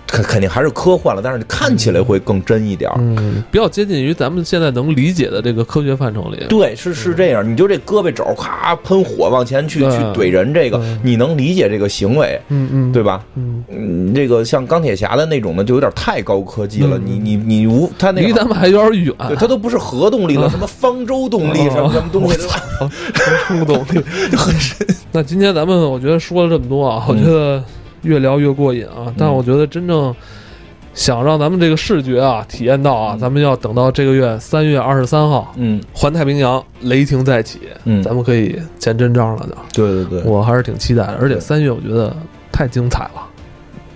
[0.06, 6.44] 肯肯定还是科幻了，但是看起来会更真一点，嗯，比较接近于咱们现在能理解的这个科学范畴里。
[6.48, 7.48] 对，是是这样。
[7.48, 13.24] 你就这胳膊肘咔喷火往前去去怼人，这个你能理解这个行为，嗯嗯，对吧？
[13.34, 16.98] 嗯嗯，这个像钢铁侠的那种呢，就有点太高科技了。
[17.02, 24.04] 你你你无他那离咱们还有点远，对，他都不是核动力了，什么方舟动力什么什么东西，方舟动力
[24.36, 24.86] 很深。
[25.12, 27.62] 那今天咱们我觉得说了这么多啊，我觉得。
[28.02, 29.12] 越聊越过瘾啊！
[29.16, 30.14] 但我觉得真正
[30.92, 39.84] 想让咱们这个视觉啊体验到啊，咱们要等到这个月三月二十三号，嗯，环太平洋雷霆再起，嗯，咱们可以见真章了就。
[39.84, 42.14] 对对对，我还是挺期待的，而且三月我觉得
[42.50, 43.26] 太精彩了。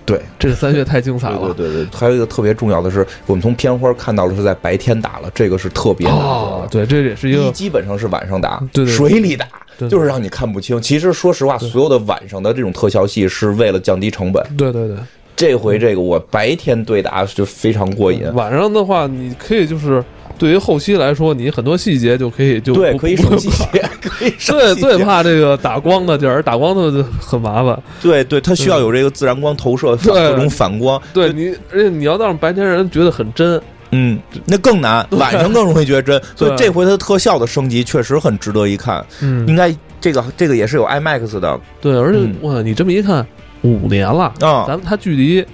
[0.05, 1.53] 对，这个三月太精彩了。
[1.53, 6.67] 对对对，还有一个特别重要的是，我们从片花看到了是在白天打了，这个是特别的。
[6.69, 9.47] 对，这也是一个基本上是晚上打，对水里打。
[9.89, 10.81] 就是让你看不清。
[10.81, 14.41] 其实说实话，所有的晚上的这种特效戏是为了降低成本。
[14.55, 14.95] 对对对，
[15.35, 18.23] 这回这个我白天对打就非常过瘾。
[18.35, 20.01] 晚上的话，你可以就是
[20.37, 27.81] 对于后期来说，你很多细节就可以就对 可以省细节，可以最最怕这个打光的地儿，打光的就很麻烦。
[28.01, 31.01] 对对，它需要有这个自然光投射，各种反光。
[31.13, 33.61] 对你，而且你要让白天人觉得很真。
[33.91, 39.05] 嗯，那更难，晚上更容易觉得真， 所以这回它的特效的升级确实很值得一看。
[39.21, 41.57] 嗯，应该这个这个也是有 IMAX 的。
[41.79, 43.25] 对，而且哇，你这么一看，
[43.61, 45.45] 五年了啊，咱们它距离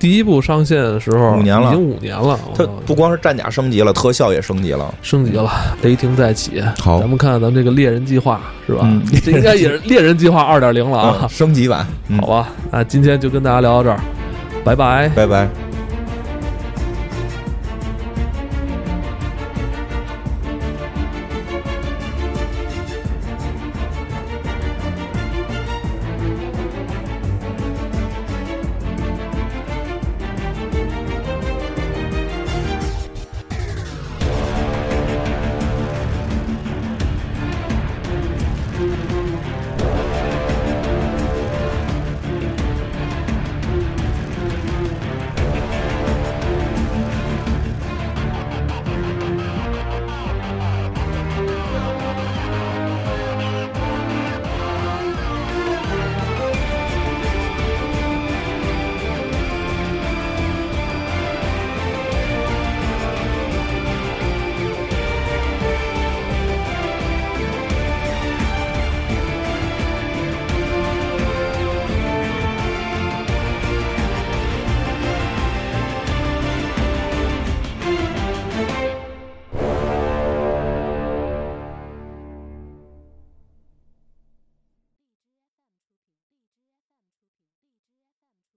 [0.00, 2.36] 第一部上线的时候五年了，已经五年了。
[2.56, 5.48] 它不光是战甲升级了，特效也升级了，升级了，
[5.82, 6.60] 雷霆再起。
[6.78, 8.88] 好，咱们看看咱们这个猎人计划是吧？
[9.22, 11.86] 这应该也是 猎人计划二点零了啊，升级版。
[12.18, 14.00] 好吧，那今天就跟大家聊到这儿，
[14.64, 15.69] 拜拜，拜拜。